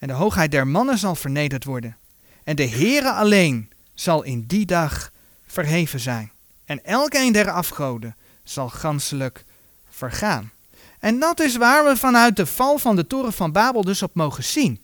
En 0.03 0.09
de 0.09 0.15
hoogheid 0.15 0.51
der 0.51 0.67
mannen 0.67 0.97
zal 0.97 1.15
vernederd 1.15 1.63
worden. 1.63 1.97
En 2.43 2.55
de 2.55 2.69
Heere 2.69 3.11
alleen 3.11 3.71
zal 3.93 4.23
in 4.23 4.45
die 4.45 4.65
dag 4.65 5.11
verheven 5.45 5.99
zijn. 5.99 6.31
En 6.65 6.85
elkeen 6.85 7.33
der 7.33 7.51
afgoden 7.51 8.15
zal 8.43 8.69
ganselijk 8.69 9.45
vergaan. 9.89 10.51
En 10.99 11.19
dat 11.19 11.39
is 11.39 11.55
waar 11.55 11.85
we 11.85 11.97
vanuit 11.97 12.35
de 12.35 12.45
val 12.45 12.77
van 12.77 12.95
de 12.95 13.07
toren 13.07 13.33
van 13.33 13.51
Babel 13.51 13.83
dus 13.83 14.01
op 14.01 14.15
mogen 14.15 14.43
zien 14.43 14.83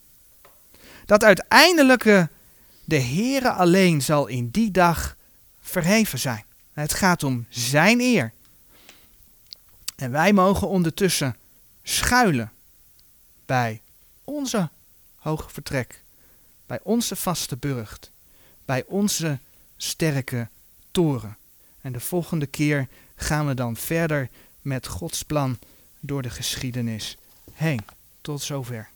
dat 1.05 1.23
uiteindelijk 1.23 2.03
de 2.83 3.01
Heere 3.01 3.51
alleen 3.51 4.01
zal 4.01 4.27
in 4.27 4.49
die 4.49 4.71
dag 4.71 5.15
verheven 5.61 6.19
zijn. 6.19 6.43
Het 6.73 6.93
gaat 6.93 7.23
om 7.23 7.45
zijn 7.49 7.99
eer. 7.99 8.33
En 9.95 10.11
wij 10.11 10.33
mogen 10.33 10.67
ondertussen 10.67 11.35
schuilen 11.83 12.51
bij 13.45 13.81
onze 14.23 14.69
hoge 15.19 15.49
vertrek, 15.49 16.03
bij 16.65 16.79
onze 16.83 17.15
vaste 17.15 17.57
burcht, 17.57 18.11
bij 18.65 18.83
onze 18.85 19.39
sterke 19.77 20.49
toren. 20.91 21.37
En 21.81 21.91
de 21.91 21.99
volgende 21.99 22.45
keer 22.45 22.87
gaan 23.15 23.47
we 23.47 23.53
dan 23.53 23.75
verder 23.75 24.29
met 24.61 24.87
Gods 24.87 25.23
plan 25.23 25.59
door 25.99 26.21
de 26.21 26.29
geschiedenis 26.29 27.17
heen. 27.53 27.81
Tot 28.21 28.41
zover. 28.41 28.89